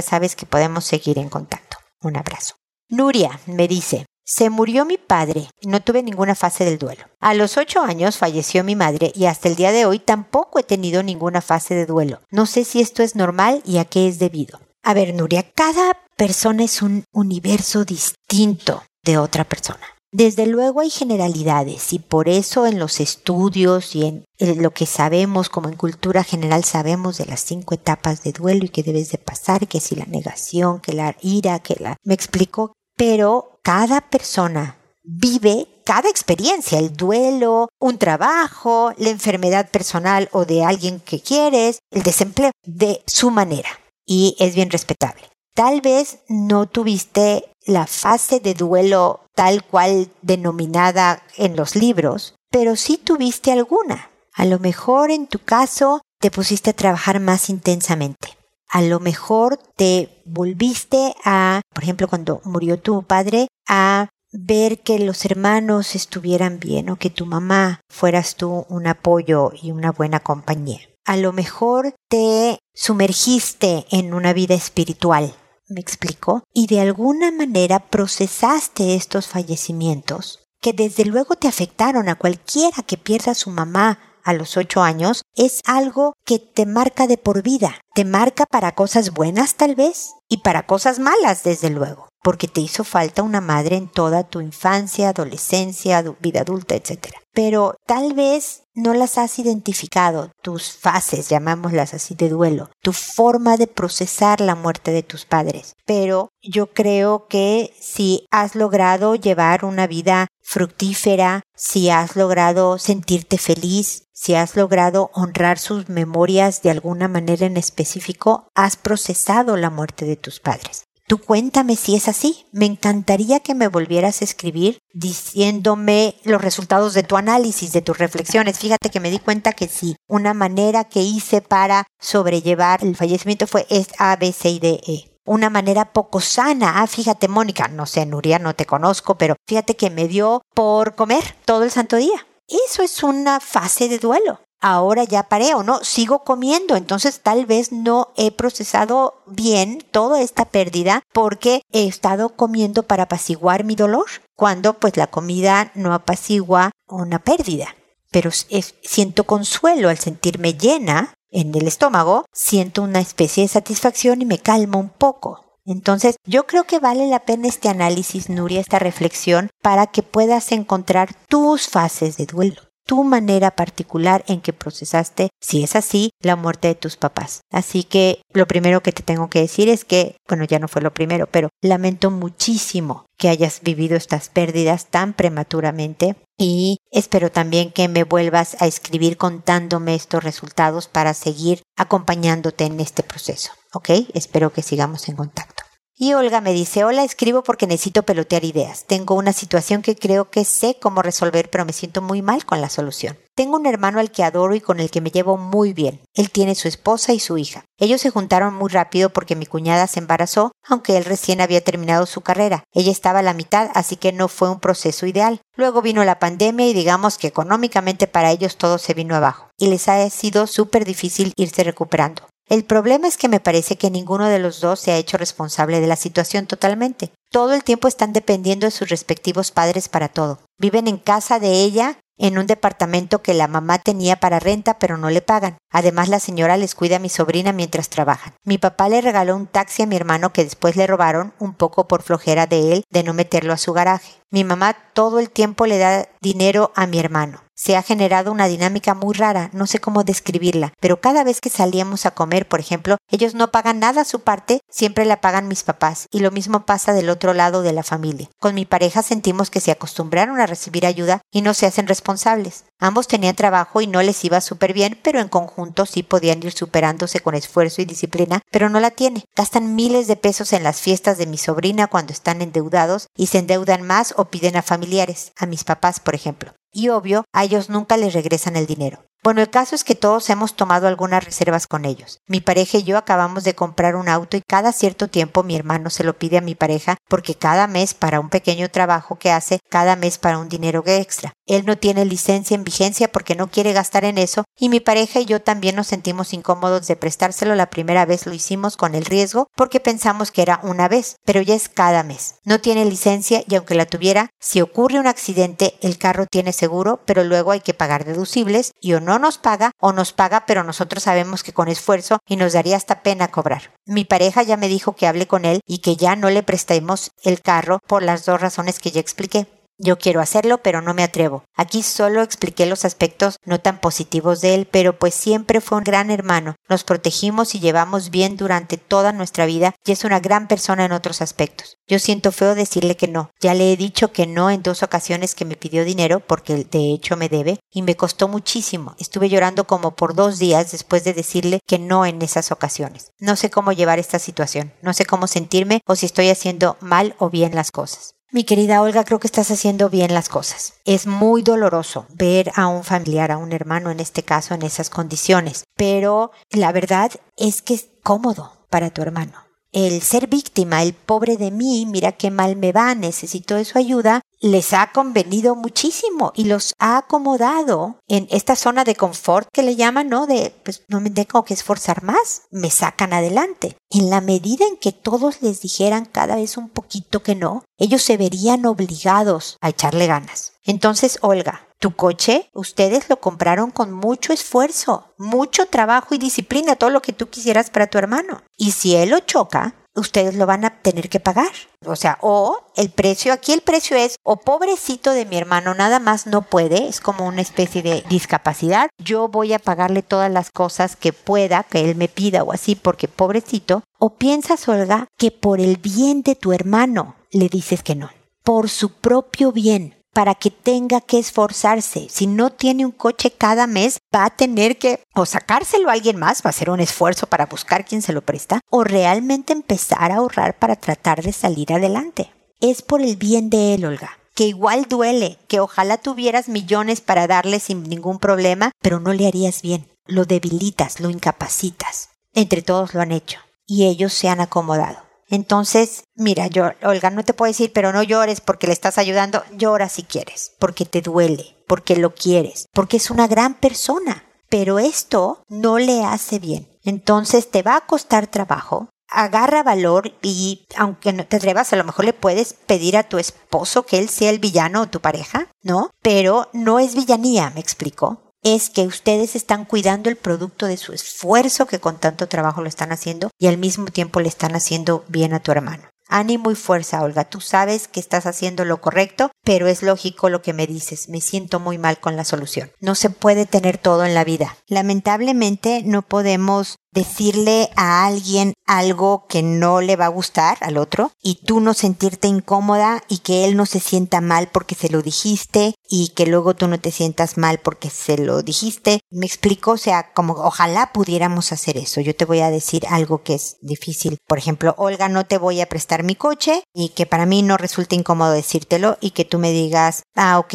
sabes 0.00 0.34
que 0.34 0.46
podemos 0.46 0.84
seguir 0.84 1.18
en 1.18 1.28
contacto. 1.28 1.76
Un 2.00 2.16
abrazo. 2.16 2.54
Nuria 2.88 3.38
me 3.46 3.68
dice, 3.68 4.06
se 4.24 4.50
murió 4.50 4.84
mi 4.84 4.96
padre 4.96 5.50
no 5.62 5.80
tuve 5.82 6.02
ninguna 6.02 6.34
fase 6.34 6.64
del 6.64 6.78
duelo. 6.78 7.04
A 7.20 7.34
los 7.34 7.56
ocho 7.56 7.80
años 7.80 8.16
falleció 8.16 8.64
mi 8.64 8.74
madre 8.74 9.12
y 9.14 9.26
hasta 9.26 9.48
el 9.48 9.54
día 9.56 9.70
de 9.70 9.86
hoy 9.86 9.98
tampoco 10.00 10.58
he 10.58 10.64
tenido 10.64 11.02
ninguna 11.02 11.40
fase 11.40 11.74
de 11.74 11.86
duelo. 11.86 12.20
No 12.30 12.46
sé 12.46 12.64
si 12.64 12.80
esto 12.80 13.02
es 13.02 13.14
normal 13.14 13.62
y 13.64 13.78
a 13.78 13.84
qué 13.84 14.08
es 14.08 14.18
debido. 14.18 14.60
A 14.86 14.94
ver, 14.94 15.12
Nuria, 15.14 15.42
cada 15.42 15.98
persona 16.16 16.62
es 16.62 16.80
un 16.80 17.02
universo 17.12 17.84
distinto 17.84 18.84
de 19.04 19.18
otra 19.18 19.42
persona. 19.42 19.80
Desde 20.12 20.46
luego 20.46 20.78
hay 20.78 20.90
generalidades 20.90 21.92
y 21.92 21.98
por 21.98 22.28
eso 22.28 22.68
en 22.68 22.78
los 22.78 23.00
estudios 23.00 23.96
y 23.96 24.06
en 24.06 24.62
lo 24.62 24.70
que 24.70 24.86
sabemos 24.86 25.48
como 25.48 25.68
en 25.68 25.74
cultura 25.74 26.22
general 26.22 26.62
sabemos 26.62 27.18
de 27.18 27.26
las 27.26 27.40
cinco 27.40 27.74
etapas 27.74 28.22
de 28.22 28.30
duelo 28.30 28.64
y 28.64 28.68
que 28.68 28.84
debes 28.84 29.10
de 29.10 29.18
pasar, 29.18 29.66
que 29.66 29.80
si 29.80 29.96
la 29.96 30.06
negación, 30.06 30.78
que 30.78 30.92
la 30.92 31.16
ira, 31.20 31.58
que 31.58 31.74
la... 31.80 31.96
Me 32.04 32.14
explico, 32.14 32.72
pero 32.96 33.58
cada 33.64 34.02
persona 34.02 34.76
vive 35.02 35.66
cada 35.84 36.08
experiencia, 36.08 36.78
el 36.78 36.96
duelo, 36.96 37.70
un 37.80 37.98
trabajo, 37.98 38.92
la 38.98 39.10
enfermedad 39.10 39.68
personal 39.68 40.28
o 40.30 40.44
de 40.44 40.62
alguien 40.64 41.00
que 41.00 41.18
quieres, 41.18 41.80
el 41.90 42.04
desempleo, 42.04 42.52
de 42.64 43.02
su 43.08 43.32
manera. 43.32 43.68
Y 44.06 44.36
es 44.38 44.54
bien 44.54 44.70
respetable. 44.70 45.28
Tal 45.54 45.80
vez 45.80 46.20
no 46.28 46.66
tuviste 46.66 47.50
la 47.66 47.86
fase 47.86 48.40
de 48.40 48.54
duelo 48.54 49.20
tal 49.34 49.64
cual 49.64 50.10
denominada 50.22 51.22
en 51.36 51.56
los 51.56 51.74
libros, 51.74 52.34
pero 52.50 52.76
sí 52.76 52.96
tuviste 52.96 53.52
alguna. 53.52 54.10
A 54.32 54.44
lo 54.44 54.58
mejor 54.58 55.10
en 55.10 55.26
tu 55.26 55.40
caso 55.40 56.02
te 56.20 56.30
pusiste 56.30 56.70
a 56.70 56.76
trabajar 56.76 57.20
más 57.20 57.50
intensamente 57.50 58.36
a 58.68 58.82
lo 58.82 59.00
mejor 59.00 59.58
te 59.76 60.22
volviste 60.24 61.14
a, 61.24 61.62
por 61.72 61.82
ejemplo, 61.82 62.08
cuando 62.08 62.40
murió 62.44 62.78
tu 62.78 63.02
padre, 63.02 63.48
a 63.68 64.08
ver 64.32 64.80
que 64.80 64.98
los 64.98 65.24
hermanos 65.24 65.94
estuvieran 65.94 66.58
bien 66.58 66.90
o 66.90 66.96
que 66.96 67.10
tu 67.10 67.26
mamá 67.26 67.80
fueras 67.88 68.36
tú 68.36 68.66
un 68.68 68.86
apoyo 68.86 69.52
y 69.60 69.70
una 69.70 69.92
buena 69.92 70.20
compañía. 70.20 70.80
A 71.06 71.16
lo 71.16 71.32
mejor 71.32 71.94
te 72.10 72.58
sumergiste 72.76 73.86
en 73.90 74.14
una 74.14 74.32
vida 74.32 74.54
espiritual, 74.54 75.34
me 75.68 75.80
explico, 75.80 76.44
y 76.52 76.68
de 76.68 76.80
alguna 76.80 77.32
manera 77.32 77.80
procesaste 77.80 78.94
estos 78.94 79.26
fallecimientos 79.26 80.46
que 80.60 80.72
desde 80.72 81.04
luego 81.04 81.36
te 81.36 81.48
afectaron 81.48 82.08
a 82.08 82.16
cualquiera 82.16 82.82
que 82.86 82.96
pierda 82.96 83.32
a 83.32 83.36
su 83.36 83.50
mamá 83.50 83.98
a 84.24 84.32
los 84.32 84.56
ocho 84.56 84.82
años 84.82 85.22
es 85.36 85.60
algo 85.64 86.14
que 86.24 86.40
te 86.40 86.66
marca 86.66 87.06
de 87.06 87.16
por 87.16 87.42
vida. 87.42 87.80
Te 87.94 88.04
marca 88.04 88.44
para 88.44 88.74
cosas 88.74 89.12
buenas 89.12 89.54
tal 89.54 89.76
vez 89.76 90.14
y 90.28 90.38
para 90.38 90.66
cosas 90.66 90.98
malas 90.98 91.44
desde 91.44 91.70
luego, 91.70 92.08
porque 92.26 92.48
te 92.48 92.60
hizo 92.60 92.82
falta 92.82 93.22
una 93.22 93.40
madre 93.40 93.76
en 93.76 93.86
toda 93.86 94.24
tu 94.24 94.40
infancia, 94.40 95.10
adolescencia, 95.10 96.02
vida 96.18 96.40
adulta, 96.40 96.74
etc. 96.74 97.14
Pero 97.32 97.76
tal 97.86 98.14
vez 98.14 98.64
no 98.74 98.94
las 98.94 99.16
has 99.16 99.38
identificado, 99.38 100.32
tus 100.42 100.72
fases, 100.72 101.28
llamámoslas 101.28 101.94
así, 101.94 102.16
de 102.16 102.28
duelo, 102.28 102.68
tu 102.82 102.92
forma 102.92 103.56
de 103.56 103.68
procesar 103.68 104.40
la 104.40 104.56
muerte 104.56 104.90
de 104.90 105.04
tus 105.04 105.24
padres. 105.24 105.76
Pero 105.84 106.30
yo 106.42 106.72
creo 106.72 107.28
que 107.28 107.72
si 107.78 108.26
has 108.32 108.56
logrado 108.56 109.14
llevar 109.14 109.64
una 109.64 109.86
vida 109.86 110.26
fructífera, 110.42 111.42
si 111.54 111.90
has 111.90 112.16
logrado 112.16 112.78
sentirte 112.78 113.38
feliz, 113.38 114.08
si 114.12 114.34
has 114.34 114.56
logrado 114.56 115.12
honrar 115.14 115.60
sus 115.60 115.88
memorias 115.88 116.60
de 116.62 116.72
alguna 116.72 117.06
manera 117.06 117.46
en 117.46 117.56
específico, 117.56 118.48
has 118.56 118.76
procesado 118.76 119.56
la 119.56 119.70
muerte 119.70 120.06
de 120.06 120.16
tus 120.16 120.40
padres. 120.40 120.86
Tú 121.08 121.18
cuéntame 121.18 121.76
si 121.76 121.94
es 121.94 122.08
así. 122.08 122.46
Me 122.50 122.66
encantaría 122.66 123.38
que 123.38 123.54
me 123.54 123.68
volvieras 123.68 124.20
a 124.20 124.24
escribir 124.24 124.78
diciéndome 124.92 126.16
los 126.24 126.42
resultados 126.42 126.94
de 126.94 127.04
tu 127.04 127.16
análisis, 127.16 127.72
de 127.72 127.82
tus 127.82 127.98
reflexiones. 127.98 128.58
Fíjate 128.58 128.90
que 128.90 128.98
me 128.98 129.10
di 129.10 129.20
cuenta 129.20 129.52
que 129.52 129.68
sí, 129.68 129.94
una 130.08 130.34
manera 130.34 130.84
que 130.84 131.02
hice 131.02 131.42
para 131.42 131.86
sobrellevar 132.00 132.82
el 132.82 132.96
fallecimiento 132.96 133.46
fue 133.46 133.66
A, 133.98 134.16
B, 134.16 134.32
C 134.32 134.50
y 134.50 134.58
D, 134.58 134.80
E 134.86 135.12
una 135.28 135.50
manera 135.50 135.92
poco 135.92 136.20
sana. 136.20 136.80
Ah, 136.80 136.86
fíjate, 136.86 137.26
Mónica, 137.26 137.66
no 137.66 137.86
sé, 137.86 138.06
Nuria, 138.06 138.38
no 138.38 138.54
te 138.54 138.64
conozco, 138.64 139.18
pero 139.18 139.34
fíjate 139.48 139.74
que 139.74 139.90
me 139.90 140.06
dio 140.06 140.42
por 140.54 140.94
comer 140.94 141.34
todo 141.44 141.64
el 141.64 141.72
santo 141.72 141.96
día. 141.96 142.26
Eso 142.46 142.84
es 142.84 143.02
una 143.02 143.40
fase 143.40 143.88
de 143.88 143.98
duelo 143.98 144.38
ahora 144.60 145.04
ya 145.04 145.24
paré 145.24 145.54
o 145.54 145.62
no, 145.62 145.82
sigo 145.82 146.24
comiendo, 146.24 146.76
entonces 146.76 147.20
tal 147.20 147.46
vez 147.46 147.72
no 147.72 148.12
he 148.16 148.30
procesado 148.30 149.22
bien 149.26 149.84
toda 149.90 150.20
esta 150.20 150.44
pérdida 150.44 151.02
porque 151.12 151.62
he 151.72 151.86
estado 151.86 152.30
comiendo 152.30 152.82
para 152.82 153.04
apaciguar 153.04 153.64
mi 153.64 153.76
dolor, 153.76 154.06
cuando 154.34 154.74
pues 154.74 154.96
la 154.96 155.06
comida 155.06 155.70
no 155.74 155.94
apacigua 155.94 156.72
una 156.88 157.18
pérdida. 157.18 157.74
Pero 158.10 158.30
siento 158.30 159.24
consuelo 159.24 159.88
al 159.88 159.98
sentirme 159.98 160.54
llena 160.54 161.14
en 161.30 161.54
el 161.54 161.66
estómago, 161.66 162.24
siento 162.32 162.82
una 162.82 163.00
especie 163.00 163.42
de 163.42 163.48
satisfacción 163.48 164.22
y 164.22 164.24
me 164.24 164.38
calmo 164.38 164.78
un 164.78 164.88
poco. 164.88 165.44
Entonces, 165.66 166.14
yo 166.24 166.46
creo 166.46 166.64
que 166.64 166.78
vale 166.78 167.08
la 167.08 167.20
pena 167.24 167.48
este 167.48 167.68
análisis, 167.68 168.30
Nuria, 168.30 168.60
esta 168.60 168.78
reflexión, 168.78 169.50
para 169.60 169.88
que 169.88 170.04
puedas 170.04 170.52
encontrar 170.52 171.12
tus 171.28 171.68
fases 171.68 172.16
de 172.16 172.26
duelo 172.26 172.65
tu 172.86 173.04
manera 173.04 173.50
particular 173.50 174.24
en 174.28 174.40
que 174.40 174.52
procesaste, 174.52 175.28
si 175.40 175.62
es 175.62 175.76
así, 175.76 176.10
la 176.20 176.36
muerte 176.36 176.68
de 176.68 176.74
tus 176.74 176.96
papás. 176.96 177.40
Así 177.50 177.82
que 177.82 178.22
lo 178.32 178.46
primero 178.46 178.82
que 178.82 178.92
te 178.92 179.02
tengo 179.02 179.28
que 179.28 179.40
decir 179.40 179.68
es 179.68 179.84
que, 179.84 180.16
bueno, 180.28 180.44
ya 180.44 180.58
no 180.58 180.68
fue 180.68 180.82
lo 180.82 180.94
primero, 180.94 181.26
pero 181.26 181.48
lamento 181.60 182.10
muchísimo 182.10 183.06
que 183.18 183.28
hayas 183.28 183.60
vivido 183.62 183.96
estas 183.96 184.28
pérdidas 184.28 184.86
tan 184.86 185.14
prematuramente 185.14 186.16
y 186.38 186.78
espero 186.90 187.30
también 187.32 187.72
que 187.72 187.88
me 187.88 188.04
vuelvas 188.04 188.60
a 188.60 188.66
escribir 188.66 189.16
contándome 189.16 189.94
estos 189.94 190.22
resultados 190.22 190.86
para 190.86 191.14
seguir 191.14 191.62
acompañándote 191.76 192.64
en 192.64 192.78
este 192.80 193.02
proceso. 193.02 193.52
¿Ok? 193.72 193.90
Espero 194.14 194.52
que 194.52 194.62
sigamos 194.62 195.08
en 195.08 195.16
contacto. 195.16 195.55
Y 195.98 196.12
Olga 196.12 196.42
me 196.42 196.52
dice, 196.52 196.84
hola, 196.84 197.04
escribo 197.04 197.42
porque 197.42 197.66
necesito 197.66 198.02
pelotear 198.02 198.44
ideas. 198.44 198.84
Tengo 198.84 199.14
una 199.14 199.32
situación 199.32 199.80
que 199.80 199.96
creo 199.96 200.28
que 200.30 200.44
sé 200.44 200.76
cómo 200.78 201.00
resolver, 201.00 201.48
pero 201.48 201.64
me 201.64 201.72
siento 201.72 202.02
muy 202.02 202.20
mal 202.20 202.44
con 202.44 202.60
la 202.60 202.68
solución. 202.68 203.16
Tengo 203.34 203.56
un 203.56 203.64
hermano 203.64 203.98
al 203.98 204.10
que 204.10 204.22
adoro 204.22 204.54
y 204.54 204.60
con 204.60 204.78
el 204.78 204.90
que 204.90 205.00
me 205.00 205.10
llevo 205.10 205.38
muy 205.38 205.72
bien. 205.72 206.02
Él 206.12 206.30
tiene 206.30 206.54
su 206.54 206.68
esposa 206.68 207.14
y 207.14 207.18
su 207.18 207.38
hija. 207.38 207.64
Ellos 207.78 208.02
se 208.02 208.10
juntaron 208.10 208.54
muy 208.54 208.68
rápido 208.68 209.08
porque 209.08 209.36
mi 209.36 209.46
cuñada 209.46 209.86
se 209.86 209.98
embarazó, 209.98 210.52
aunque 210.68 210.98
él 210.98 211.06
recién 211.06 211.40
había 211.40 211.64
terminado 211.64 212.04
su 212.04 212.20
carrera. 212.20 212.64
Ella 212.74 212.92
estaba 212.92 213.20
a 213.20 213.22
la 213.22 213.32
mitad, 213.32 213.70
así 213.72 213.96
que 213.96 214.12
no 214.12 214.28
fue 214.28 214.50
un 214.50 214.60
proceso 214.60 215.06
ideal. 215.06 215.40
Luego 215.56 215.80
vino 215.80 216.04
la 216.04 216.18
pandemia 216.18 216.68
y 216.68 216.74
digamos 216.74 217.16
que 217.16 217.28
económicamente 217.28 218.06
para 218.06 218.32
ellos 218.32 218.58
todo 218.58 218.76
se 218.76 218.92
vino 218.92 219.16
abajo. 219.16 219.48
Y 219.56 219.68
les 219.68 219.88
ha 219.88 220.10
sido 220.10 220.46
súper 220.46 220.84
difícil 220.84 221.32
irse 221.36 221.64
recuperando. 221.64 222.22
El 222.48 222.64
problema 222.64 223.08
es 223.08 223.16
que 223.16 223.28
me 223.28 223.40
parece 223.40 223.76
que 223.76 223.90
ninguno 223.90 224.28
de 224.28 224.38
los 224.38 224.60
dos 224.60 224.78
se 224.78 224.92
ha 224.92 224.96
hecho 224.96 225.18
responsable 225.18 225.80
de 225.80 225.88
la 225.88 225.96
situación 225.96 226.46
totalmente. 226.46 227.10
Todo 227.32 227.54
el 227.54 227.64
tiempo 227.64 227.88
están 227.88 228.12
dependiendo 228.12 228.66
de 228.66 228.70
sus 228.70 228.88
respectivos 228.88 229.50
padres 229.50 229.88
para 229.88 230.08
todo. 230.08 230.38
Viven 230.56 230.86
en 230.86 230.98
casa 230.98 231.40
de 231.40 231.64
ella 231.64 231.98
en 232.18 232.38
un 232.38 232.46
departamento 232.46 233.20
que 233.20 233.34
la 233.34 233.48
mamá 233.48 233.80
tenía 233.80 234.16
para 234.20 234.38
renta 234.38 234.78
pero 234.78 234.96
no 234.96 235.10
le 235.10 235.22
pagan. 235.22 235.58
Además 235.72 236.08
la 236.08 236.20
señora 236.20 236.56
les 236.56 236.76
cuida 236.76 236.96
a 236.96 237.00
mi 237.00 237.08
sobrina 237.08 237.52
mientras 237.52 237.88
trabajan. 237.88 238.34
Mi 238.44 238.58
papá 238.58 238.88
le 238.88 239.00
regaló 239.00 239.34
un 239.34 239.48
taxi 239.48 239.82
a 239.82 239.86
mi 239.86 239.96
hermano 239.96 240.32
que 240.32 240.44
después 240.44 240.76
le 240.76 240.86
robaron 240.86 241.34
un 241.40 241.52
poco 241.52 241.88
por 241.88 242.04
flojera 242.04 242.46
de 242.46 242.72
él 242.72 242.84
de 242.90 243.02
no 243.02 243.12
meterlo 243.12 243.54
a 243.54 243.58
su 243.58 243.72
garaje. 243.72 244.12
Mi 244.30 244.44
mamá 244.44 244.76
todo 244.94 245.18
el 245.18 245.30
tiempo 245.30 245.66
le 245.66 245.78
da 245.78 246.08
dinero 246.20 246.70
a 246.76 246.86
mi 246.86 247.00
hermano 247.00 247.45
se 247.56 247.74
ha 247.76 247.82
generado 247.82 248.30
una 248.30 248.46
dinámica 248.46 248.94
muy 248.94 249.14
rara, 249.14 249.50
no 249.52 249.66
sé 249.66 249.80
cómo 249.80 250.04
describirla, 250.04 250.74
pero 250.78 251.00
cada 251.00 251.24
vez 251.24 251.40
que 251.40 251.48
salíamos 251.48 252.04
a 252.04 252.10
comer, 252.10 252.46
por 252.46 252.60
ejemplo, 252.60 252.98
ellos 253.10 253.34
no 253.34 253.50
pagan 253.50 253.80
nada 253.80 254.02
a 254.02 254.04
su 254.04 254.20
parte, 254.20 254.60
siempre 254.70 255.06
la 255.06 255.22
pagan 255.22 255.48
mis 255.48 255.62
papás, 255.62 256.06
y 256.10 256.20
lo 256.20 256.30
mismo 256.30 256.66
pasa 256.66 256.92
del 256.92 257.08
otro 257.08 257.32
lado 257.32 257.62
de 257.62 257.72
la 257.72 257.82
familia. 257.82 258.28
Con 258.38 258.54
mi 258.54 258.66
pareja 258.66 259.02
sentimos 259.02 259.50
que 259.50 259.60
se 259.60 259.70
acostumbraron 259.70 260.38
a 260.38 260.46
recibir 260.46 260.84
ayuda 260.84 261.22
y 261.32 261.40
no 261.40 261.54
se 261.54 261.66
hacen 261.66 261.86
responsables. 261.86 262.64
Ambos 262.78 263.08
tenían 263.08 263.34
trabajo 263.34 263.80
y 263.80 263.86
no 263.86 264.02
les 264.02 264.22
iba 264.24 264.42
súper 264.42 264.74
bien, 264.74 264.98
pero 265.02 265.18
en 265.20 265.28
conjunto 265.28 265.86
sí 265.86 266.02
podían 266.02 266.42
ir 266.42 266.52
superándose 266.52 267.20
con 267.20 267.34
esfuerzo 267.34 267.80
y 267.80 267.86
disciplina, 267.86 268.42
pero 268.50 268.68
no 268.68 268.80
la 268.80 268.90
tiene. 268.90 269.24
Gastan 269.34 269.74
miles 269.74 270.08
de 270.08 270.16
pesos 270.16 270.52
en 270.52 270.62
las 270.62 270.82
fiestas 270.82 271.16
de 271.16 271.26
mi 271.26 271.38
sobrina 271.38 271.86
cuando 271.86 272.12
están 272.12 272.42
endeudados 272.42 273.08
y 273.16 273.28
se 273.28 273.38
endeudan 273.38 273.80
más 273.80 274.12
o 274.18 274.26
piden 274.26 274.56
a 274.56 274.62
familiares, 274.62 275.32
a 275.38 275.46
mis 275.46 275.64
papás, 275.64 276.00
por 276.00 276.14
ejemplo 276.14 276.52
y 276.76 276.90
obvio, 276.90 277.24
a 277.32 277.42
ellos 277.42 277.70
nunca 277.70 277.96
les 277.96 278.12
regresan 278.12 278.54
el 278.54 278.66
dinero. 278.66 279.06
Bueno, 279.26 279.40
el 279.40 279.50
caso 279.50 279.74
es 279.74 279.82
que 279.82 279.96
todos 279.96 280.30
hemos 280.30 280.54
tomado 280.54 280.86
algunas 280.86 281.24
reservas 281.24 281.66
con 281.66 281.84
ellos. 281.84 282.20
Mi 282.28 282.40
pareja 282.40 282.78
y 282.78 282.84
yo 282.84 282.96
acabamos 282.96 283.42
de 283.42 283.56
comprar 283.56 283.96
un 283.96 284.08
auto 284.08 284.36
y 284.36 284.40
cada 284.40 284.70
cierto 284.70 285.08
tiempo 285.08 285.42
mi 285.42 285.56
hermano 285.56 285.90
se 285.90 286.04
lo 286.04 286.16
pide 286.16 286.38
a 286.38 286.40
mi 286.40 286.54
pareja 286.54 286.96
porque 287.08 287.34
cada 287.34 287.66
mes 287.66 287.92
para 287.92 288.20
un 288.20 288.28
pequeño 288.28 288.68
trabajo 288.68 289.18
que 289.18 289.32
hace, 289.32 289.58
cada 289.68 289.96
mes 289.96 290.18
para 290.18 290.38
un 290.38 290.48
dinero 290.48 290.84
extra. 290.86 291.32
Él 291.44 291.64
no 291.66 291.76
tiene 291.76 292.04
licencia 292.04 292.54
en 292.54 292.62
vigencia 292.62 293.10
porque 293.10 293.34
no 293.34 293.48
quiere 293.50 293.72
gastar 293.72 294.04
en 294.04 294.18
eso 294.18 294.44
y 294.56 294.68
mi 294.68 294.78
pareja 294.78 295.18
y 295.18 295.24
yo 295.24 295.42
también 295.42 295.74
nos 295.74 295.88
sentimos 295.88 296.32
incómodos 296.32 296.86
de 296.86 296.94
prestárselo. 296.94 297.56
La 297.56 297.68
primera 297.68 298.06
vez 298.06 298.26
lo 298.26 298.32
hicimos 298.32 298.76
con 298.76 298.94
el 298.94 299.04
riesgo 299.04 299.48
porque 299.56 299.80
pensamos 299.80 300.30
que 300.30 300.42
era 300.42 300.60
una 300.62 300.86
vez, 300.86 301.16
pero 301.24 301.40
ya 301.40 301.56
es 301.56 301.68
cada 301.68 302.04
mes. 302.04 302.36
No 302.44 302.60
tiene 302.60 302.84
licencia 302.84 303.42
y 303.48 303.56
aunque 303.56 303.74
la 303.74 303.86
tuviera, 303.86 304.30
si 304.38 304.60
ocurre 304.60 305.00
un 305.00 305.08
accidente, 305.08 305.74
el 305.80 305.98
carro 305.98 306.26
tiene 306.26 306.52
seguro, 306.52 307.00
pero 307.04 307.24
luego 307.24 307.50
hay 307.50 307.60
que 307.60 307.74
pagar 307.74 308.04
deducibles 308.04 308.70
y 308.80 308.92
o 308.92 309.00
no 309.00 309.15
nos 309.18 309.38
paga 309.38 309.72
o 309.78 309.92
nos 309.92 310.12
paga 310.12 310.44
pero 310.46 310.64
nosotros 310.64 311.02
sabemos 311.04 311.42
que 311.42 311.52
con 311.52 311.68
esfuerzo 311.68 312.18
y 312.26 312.36
nos 312.36 312.52
daría 312.52 312.76
hasta 312.76 313.02
pena 313.02 313.28
cobrar. 313.28 313.72
Mi 313.84 314.04
pareja 314.04 314.42
ya 314.42 314.56
me 314.56 314.68
dijo 314.68 314.94
que 314.94 315.06
hable 315.06 315.26
con 315.26 315.44
él 315.44 315.60
y 315.66 315.78
que 315.78 315.96
ya 315.96 316.16
no 316.16 316.30
le 316.30 316.42
prestemos 316.42 317.12
el 317.22 317.40
carro 317.40 317.80
por 317.86 318.02
las 318.02 318.24
dos 318.24 318.40
razones 318.40 318.78
que 318.78 318.90
ya 318.90 319.00
expliqué. 319.00 319.46
Yo 319.78 319.98
quiero 319.98 320.22
hacerlo, 320.22 320.62
pero 320.62 320.80
no 320.80 320.94
me 320.94 321.02
atrevo. 321.02 321.44
Aquí 321.54 321.82
solo 321.82 322.22
expliqué 322.22 322.64
los 322.64 322.86
aspectos 322.86 323.36
no 323.44 323.60
tan 323.60 323.78
positivos 323.78 324.40
de 324.40 324.54
él, 324.54 324.66
pero 324.70 324.98
pues 324.98 325.14
siempre 325.14 325.60
fue 325.60 325.76
un 325.76 325.84
gran 325.84 326.10
hermano. 326.10 326.56
Nos 326.68 326.82
protegimos 326.82 327.54
y 327.54 327.60
llevamos 327.60 328.10
bien 328.10 328.38
durante 328.38 328.78
toda 328.78 329.12
nuestra 329.12 329.44
vida 329.44 329.74
y 329.84 329.92
es 329.92 330.04
una 330.04 330.18
gran 330.18 330.48
persona 330.48 330.86
en 330.86 330.92
otros 330.92 331.20
aspectos. 331.20 331.76
Yo 331.86 331.98
siento 331.98 332.32
feo 332.32 332.54
decirle 332.54 332.96
que 332.96 333.06
no. 333.06 333.30
Ya 333.38 333.52
le 333.52 333.70
he 333.70 333.76
dicho 333.76 334.12
que 334.12 334.26
no 334.26 334.50
en 334.50 334.62
dos 334.62 334.82
ocasiones 334.82 335.34
que 335.34 335.44
me 335.44 335.56
pidió 335.56 335.84
dinero, 335.84 336.20
porque 336.20 336.64
de 336.64 336.92
hecho 336.92 337.16
me 337.16 337.28
debe, 337.28 337.60
y 337.70 337.82
me 337.82 337.96
costó 337.96 338.28
muchísimo. 338.28 338.94
Estuve 338.98 339.28
llorando 339.28 339.66
como 339.66 339.94
por 339.94 340.14
dos 340.14 340.38
días 340.38 340.72
después 340.72 341.04
de 341.04 341.12
decirle 341.12 341.60
que 341.66 341.78
no 341.78 342.06
en 342.06 342.22
esas 342.22 342.50
ocasiones. 342.50 343.10
No 343.18 343.36
sé 343.36 343.50
cómo 343.50 343.72
llevar 343.72 343.98
esta 343.98 344.18
situación, 344.18 344.72
no 344.80 344.94
sé 344.94 345.04
cómo 345.04 345.26
sentirme 345.26 345.82
o 345.86 345.96
si 345.96 346.06
estoy 346.06 346.30
haciendo 346.30 346.76
mal 346.80 347.14
o 347.18 347.28
bien 347.28 347.54
las 347.54 347.70
cosas. 347.70 348.15
Mi 348.32 348.42
querida 348.42 348.82
Olga, 348.82 349.04
creo 349.04 349.20
que 349.20 349.28
estás 349.28 349.52
haciendo 349.52 349.88
bien 349.88 350.12
las 350.12 350.28
cosas. 350.28 350.74
Es 350.84 351.06
muy 351.06 351.42
doloroso 351.42 352.06
ver 352.12 352.50
a 352.56 352.66
un 352.66 352.82
familiar, 352.82 353.30
a 353.30 353.38
un 353.38 353.52
hermano 353.52 353.92
en 353.92 354.00
este 354.00 354.24
caso, 354.24 354.52
en 354.52 354.62
esas 354.62 354.90
condiciones, 354.90 355.64
pero 355.76 356.32
la 356.50 356.72
verdad 356.72 357.12
es 357.36 357.62
que 357.62 357.74
es 357.74 357.86
cómodo 358.02 358.66
para 358.68 358.90
tu 358.90 359.02
hermano 359.02 359.46
el 359.76 360.00
ser 360.00 360.26
víctima, 360.26 360.82
el 360.82 360.94
pobre 360.94 361.36
de 361.36 361.50
mí, 361.50 361.84
mira 361.84 362.12
qué 362.12 362.30
mal 362.30 362.56
me 362.56 362.72
va, 362.72 362.94
necesito 362.94 363.56
de 363.56 363.66
su 363.66 363.76
ayuda, 363.76 364.22
les 364.40 364.72
ha 364.72 364.90
convenido 364.90 365.54
muchísimo 365.54 366.32
y 366.34 366.44
los 366.44 366.72
ha 366.78 366.96
acomodado 366.96 367.98
en 368.08 368.26
esta 368.30 368.56
zona 368.56 368.84
de 368.84 368.94
confort 368.94 369.48
que 369.52 369.62
le 369.62 369.76
llaman, 369.76 370.08
¿no? 370.08 370.26
De, 370.26 370.54
pues 370.64 370.84
no 370.88 371.02
me 371.02 371.10
tengo 371.10 371.44
que 371.44 371.52
esforzar 371.52 372.02
más, 372.02 372.44
me 372.50 372.70
sacan 372.70 373.12
adelante. 373.12 373.76
En 373.90 374.08
la 374.08 374.22
medida 374.22 374.66
en 374.66 374.78
que 374.78 374.92
todos 374.92 375.42
les 375.42 375.60
dijeran 375.60 376.06
cada 376.06 376.36
vez 376.36 376.56
un 376.56 376.70
poquito 376.70 377.22
que 377.22 377.34
no, 377.34 377.62
ellos 377.78 378.02
se 378.02 378.16
verían 378.16 378.66
obligados 378.66 379.58
a 379.60 379.70
echarle 379.70 380.06
ganas. 380.06 380.54
Entonces, 380.64 381.18
Olga, 381.22 381.66
tu 381.78 381.94
coche, 381.94 382.48
ustedes 382.54 383.08
lo 383.08 383.20
compraron 383.20 383.70
con 383.70 383.92
mucho 383.92 384.32
esfuerzo, 384.32 385.12
mucho 385.18 385.66
trabajo 385.66 386.14
y 386.14 386.18
disciplina, 386.18 386.76
todo 386.76 386.90
lo 386.90 387.02
que 387.02 387.12
tú 387.12 387.28
quisieras 387.28 387.70
para 387.70 387.86
tu 387.86 387.98
hermano. 387.98 388.42
Y 388.56 388.72
si 388.72 388.96
él 388.96 389.10
lo 389.10 389.20
choca, 389.20 389.74
ustedes 389.96 390.34
lo 390.34 390.46
van 390.46 390.64
a 390.64 390.70
tener 390.82 391.08
que 391.08 391.20
pagar. 391.20 391.50
O 391.84 391.96
sea, 391.96 392.18
o 392.20 392.58
el 392.76 392.90
precio, 392.90 393.32
aquí 393.32 393.52
el 393.52 393.60
precio 393.60 393.96
es, 393.96 394.16
o 394.22 394.36
pobrecito 394.36 395.12
de 395.12 395.24
mi 395.24 395.36
hermano, 395.36 395.74
nada 395.74 395.98
más 395.98 396.26
no 396.26 396.42
puede, 396.42 396.88
es 396.88 397.00
como 397.00 397.26
una 397.26 397.40
especie 397.42 397.82
de 397.82 398.04
discapacidad, 398.08 398.88
yo 398.98 399.28
voy 399.28 399.52
a 399.52 399.58
pagarle 399.58 400.02
todas 400.02 400.30
las 400.30 400.50
cosas 400.50 400.96
que 400.96 401.12
pueda, 401.12 401.64
que 401.64 401.80
él 401.80 401.96
me 401.96 402.08
pida 402.08 402.42
o 402.42 402.52
así, 402.52 402.74
porque 402.74 403.08
pobrecito, 403.08 403.82
o 403.98 404.14
piensas, 404.14 404.68
Olga, 404.68 405.06
que 405.16 405.30
por 405.30 405.60
el 405.60 405.76
bien 405.76 406.22
de 406.22 406.34
tu 406.34 406.52
hermano 406.52 407.16
le 407.36 407.48
dices 407.48 407.82
que 407.82 407.94
no, 407.94 408.10
por 408.42 408.68
su 408.68 408.92
propio 408.92 409.52
bien, 409.52 409.94
para 410.12 410.34
que 410.34 410.50
tenga 410.50 411.00
que 411.00 411.18
esforzarse. 411.18 412.08
Si 412.10 412.26
no 412.26 412.50
tiene 412.50 412.86
un 412.86 412.92
coche 412.92 413.30
cada 413.30 413.66
mes, 413.66 413.98
va 414.14 414.24
a 414.24 414.30
tener 414.30 414.78
que 414.78 415.00
o 415.14 415.26
sacárselo 415.26 415.90
a 415.90 415.92
alguien 415.92 416.16
más, 416.16 416.42
va 416.44 416.50
a 416.50 416.54
ser 416.54 416.70
un 416.70 416.80
esfuerzo 416.80 417.26
para 417.26 417.46
buscar 417.46 417.84
quien 417.84 418.02
se 418.02 418.12
lo 418.12 418.22
presta, 418.22 418.60
o 418.70 418.84
realmente 418.84 419.52
empezar 419.52 420.12
a 420.12 420.16
ahorrar 420.16 420.58
para 420.58 420.76
tratar 420.76 421.22
de 421.22 421.32
salir 421.32 421.72
adelante. 421.72 422.32
Es 422.60 422.82
por 422.82 423.02
el 423.02 423.16
bien 423.16 423.50
de 423.50 423.74
él, 423.74 423.84
Olga 423.84 424.18
que 424.36 424.44
igual 424.44 424.84
duele, 424.84 425.38
que 425.48 425.60
ojalá 425.60 425.96
tuvieras 425.96 426.48
millones 426.48 427.00
para 427.00 427.26
darle 427.26 427.58
sin 427.58 427.84
ningún 427.84 428.18
problema, 428.18 428.70
pero 428.82 429.00
no 429.00 429.14
le 429.14 429.26
harías 429.26 429.62
bien. 429.62 429.88
Lo 430.04 430.26
debilitas, 430.26 431.00
lo 431.00 431.08
incapacitas. 431.08 432.10
Entre 432.34 432.60
todos 432.60 432.92
lo 432.92 433.00
han 433.00 433.12
hecho 433.12 433.40
y 433.66 433.86
ellos 433.86 434.12
se 434.12 434.28
han 434.28 434.40
acomodado. 434.40 435.05
Entonces, 435.28 436.04
mira, 436.14 436.46
yo, 436.46 436.70
Olga, 436.82 437.10
no 437.10 437.24
te 437.24 437.34
puedo 437.34 437.50
decir, 437.50 437.72
pero 437.72 437.92
no 437.92 438.02
llores 438.02 438.40
porque 438.40 438.66
le 438.66 438.72
estás 438.72 438.98
ayudando. 438.98 439.42
Llora 439.52 439.88
si 439.88 440.02
quieres, 440.02 440.52
porque 440.58 440.84
te 440.84 441.02
duele, 441.02 441.56
porque 441.66 441.96
lo 441.96 442.14
quieres, 442.14 442.66
porque 442.72 442.98
es 442.98 443.10
una 443.10 443.26
gran 443.26 443.54
persona. 443.54 444.24
Pero 444.48 444.78
esto 444.78 445.42
no 445.48 445.78
le 445.78 446.04
hace 446.04 446.38
bien. 446.38 446.68
Entonces 446.84 447.50
te 447.50 447.62
va 447.62 447.76
a 447.76 447.86
costar 447.86 448.28
trabajo. 448.28 448.88
Agarra 449.08 449.62
valor 449.62 450.12
y 450.22 450.66
aunque 450.76 451.12
no 451.12 451.26
te 451.26 451.36
atrevas, 451.36 451.72
a 451.72 451.76
lo 451.76 451.84
mejor 451.84 452.04
le 452.04 452.12
puedes 452.12 452.54
pedir 452.54 452.96
a 452.96 453.08
tu 453.08 453.18
esposo 453.18 453.84
que 453.84 453.98
él 453.98 454.08
sea 454.08 454.30
el 454.30 454.38
villano 454.38 454.82
o 454.82 454.86
tu 454.88 455.00
pareja, 455.00 455.48
¿no? 455.62 455.90
Pero 456.02 456.48
no 456.52 456.78
es 456.78 456.94
villanía, 456.94 457.50
me 457.50 457.60
explico 457.60 458.25
es 458.46 458.70
que 458.70 458.82
ustedes 458.82 459.34
están 459.34 459.64
cuidando 459.64 460.08
el 460.08 460.14
producto 460.14 460.66
de 460.66 460.76
su 460.76 460.92
esfuerzo 460.92 461.66
que 461.66 461.80
con 461.80 461.98
tanto 461.98 462.28
trabajo 462.28 462.62
lo 462.62 462.68
están 462.68 462.92
haciendo 462.92 463.30
y 463.40 463.48
al 463.48 463.58
mismo 463.58 463.86
tiempo 463.86 464.20
le 464.20 464.28
están 464.28 464.54
haciendo 464.54 465.04
bien 465.08 465.34
a 465.34 465.40
tu 465.40 465.50
hermano. 465.50 465.88
Ánimo 466.08 466.52
y 466.52 466.54
fuerza, 466.54 467.02
Olga. 467.02 467.24
Tú 467.24 467.40
sabes 467.40 467.88
que 467.88 467.98
estás 467.98 468.26
haciendo 468.26 468.64
lo 468.64 468.80
correcto, 468.80 469.32
pero 469.42 469.66
es 469.66 469.82
lógico 469.82 470.30
lo 470.30 470.42
que 470.42 470.52
me 470.52 470.68
dices. 470.68 471.08
Me 471.08 471.20
siento 471.20 471.58
muy 471.58 471.78
mal 471.78 471.98
con 471.98 472.14
la 472.14 472.24
solución. 472.24 472.70
No 472.78 472.94
se 472.94 473.10
puede 473.10 473.46
tener 473.46 473.78
todo 473.78 474.04
en 474.04 474.14
la 474.14 474.22
vida. 474.22 474.56
Lamentablemente 474.68 475.82
no 475.84 476.02
podemos 476.02 476.76
decirle 476.96 477.68
a 477.76 478.06
alguien 478.06 478.54
algo 478.66 479.26
que 479.28 479.42
no 479.42 479.82
le 479.82 479.96
va 479.96 480.06
a 480.06 480.08
gustar 480.08 480.56
al 480.62 480.78
otro 480.78 481.12
y 481.22 481.34
tú 481.44 481.60
no 481.60 481.74
sentirte 481.74 482.26
incómoda 482.26 483.02
y 483.06 483.18
que 483.18 483.44
él 483.44 483.54
no 483.54 483.66
se 483.66 483.80
sienta 483.80 484.22
mal 484.22 484.48
porque 484.50 484.74
se 484.74 484.88
lo 484.88 485.02
dijiste 485.02 485.74
y 485.90 486.08
que 486.16 486.24
luego 486.24 486.54
tú 486.54 486.68
no 486.68 486.80
te 486.80 486.90
sientas 486.90 487.36
mal 487.36 487.58
porque 487.58 487.90
se 487.90 488.16
lo 488.16 488.42
dijiste. 488.42 489.00
Me 489.10 489.26
explico, 489.26 489.72
o 489.72 489.76
sea, 489.76 490.14
como 490.14 490.32
ojalá 490.32 490.90
pudiéramos 490.94 491.52
hacer 491.52 491.76
eso. 491.76 492.00
Yo 492.00 492.16
te 492.16 492.24
voy 492.24 492.40
a 492.40 492.50
decir 492.50 492.86
algo 492.88 493.22
que 493.22 493.34
es 493.34 493.58
difícil. 493.60 494.16
Por 494.26 494.38
ejemplo, 494.38 494.74
Olga, 494.78 495.10
no 495.10 495.26
te 495.26 495.36
voy 495.36 495.60
a 495.60 495.68
prestar 495.68 496.02
mi 496.02 496.14
coche 496.14 496.62
y 496.74 496.88
que 496.88 497.04
para 497.04 497.26
mí 497.26 497.42
no 497.42 497.58
resulta 497.58 497.94
incómodo 497.94 498.32
decírtelo 498.32 498.96
y 499.02 499.10
que 499.10 499.26
tú 499.26 499.38
me 499.38 499.52
digas, 499.52 500.02
ah, 500.14 500.38
ok, 500.38 500.54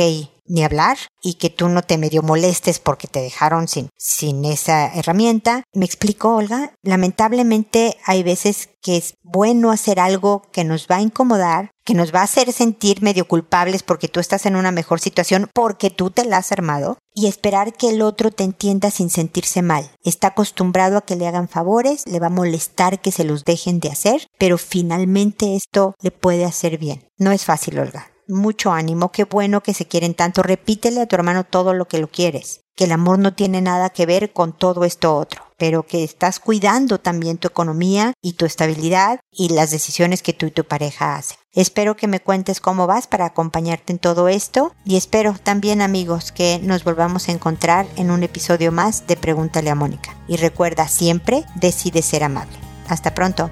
ni 0.51 0.63
hablar 0.63 0.97
y 1.21 1.35
que 1.35 1.49
tú 1.49 1.69
no 1.69 1.81
te 1.81 1.97
medio 1.97 2.21
molestes 2.21 2.79
porque 2.79 3.07
te 3.07 3.21
dejaron 3.21 3.67
sin, 3.67 3.89
sin 3.97 4.43
esa 4.43 4.93
herramienta. 4.93 5.63
¿Me 5.73 5.85
explico, 5.85 6.35
Olga? 6.35 6.73
Lamentablemente 6.83 7.97
hay 8.05 8.21
veces 8.21 8.69
que 8.81 8.97
es 8.97 9.13
bueno 9.23 9.71
hacer 9.71 9.99
algo 9.99 10.41
que 10.51 10.63
nos 10.63 10.87
va 10.87 10.97
a 10.97 11.01
incomodar, 11.01 11.71
que 11.85 11.93
nos 11.93 12.13
va 12.13 12.19
a 12.19 12.23
hacer 12.23 12.51
sentir 12.51 13.01
medio 13.01 13.27
culpables 13.27 13.83
porque 13.83 14.07
tú 14.07 14.19
estás 14.19 14.45
en 14.45 14.55
una 14.55 14.71
mejor 14.71 14.99
situación 14.99 15.49
porque 15.53 15.89
tú 15.89 16.09
te 16.09 16.25
la 16.25 16.37
has 16.37 16.51
armado 16.51 16.97
y 17.13 17.27
esperar 17.27 17.73
que 17.73 17.89
el 17.89 18.01
otro 18.01 18.31
te 18.31 18.43
entienda 18.43 18.91
sin 18.91 19.09
sentirse 19.09 19.61
mal. 19.61 19.89
Está 20.03 20.27
acostumbrado 20.27 20.97
a 20.97 21.05
que 21.05 21.15
le 21.15 21.27
hagan 21.27 21.47
favores, 21.47 22.05
le 22.07 22.19
va 22.19 22.27
a 22.27 22.31
molestar 22.31 22.99
que 22.99 23.11
se 23.11 23.23
los 23.23 23.45
dejen 23.45 23.79
de 23.79 23.89
hacer, 23.89 24.27
pero 24.37 24.57
finalmente 24.57 25.55
esto 25.55 25.95
le 26.01 26.11
puede 26.11 26.43
hacer 26.43 26.77
bien. 26.77 27.07
No 27.17 27.31
es 27.31 27.45
fácil, 27.45 27.79
Olga 27.79 28.10
mucho 28.31 28.71
ánimo, 28.71 29.11
qué 29.11 29.25
bueno 29.25 29.61
que 29.61 29.73
se 29.73 29.87
quieren 29.87 30.13
tanto, 30.13 30.41
repítele 30.41 31.01
a 31.01 31.05
tu 31.05 31.15
hermano 31.15 31.43
todo 31.43 31.73
lo 31.73 31.87
que 31.87 31.99
lo 31.99 32.07
quieres, 32.07 32.61
que 32.75 32.85
el 32.85 32.91
amor 32.91 33.19
no 33.19 33.33
tiene 33.33 33.61
nada 33.61 33.89
que 33.89 34.05
ver 34.05 34.33
con 34.33 34.53
todo 34.53 34.85
esto 34.85 35.15
otro, 35.15 35.43
pero 35.57 35.83
que 35.83 36.03
estás 36.03 36.39
cuidando 36.39 36.99
también 36.99 37.37
tu 37.37 37.47
economía 37.47 38.13
y 38.21 38.33
tu 38.33 38.45
estabilidad 38.45 39.19
y 39.31 39.49
las 39.49 39.69
decisiones 39.69 40.23
que 40.23 40.33
tú 40.33 40.47
y 40.47 40.51
tu 40.51 40.63
pareja 40.63 41.15
hacen. 41.15 41.37
Espero 41.53 41.97
que 41.97 42.07
me 42.07 42.21
cuentes 42.21 42.61
cómo 42.61 42.87
vas 42.87 43.07
para 43.07 43.25
acompañarte 43.25 43.91
en 43.91 43.99
todo 43.99 44.29
esto 44.29 44.73
y 44.85 44.95
espero 44.95 45.35
también 45.43 45.81
amigos 45.81 46.31
que 46.31 46.59
nos 46.63 46.85
volvamos 46.85 47.27
a 47.27 47.33
encontrar 47.33 47.85
en 47.97 48.09
un 48.09 48.23
episodio 48.23 48.71
más 48.71 49.05
de 49.05 49.17
Pregúntale 49.17 49.69
a 49.69 49.75
Mónica. 49.75 50.15
Y 50.29 50.37
recuerda 50.37 50.87
siempre, 50.87 51.43
decide 51.55 52.01
ser 52.01 52.23
amable. 52.23 52.57
Hasta 52.87 53.13
pronto. 53.13 53.51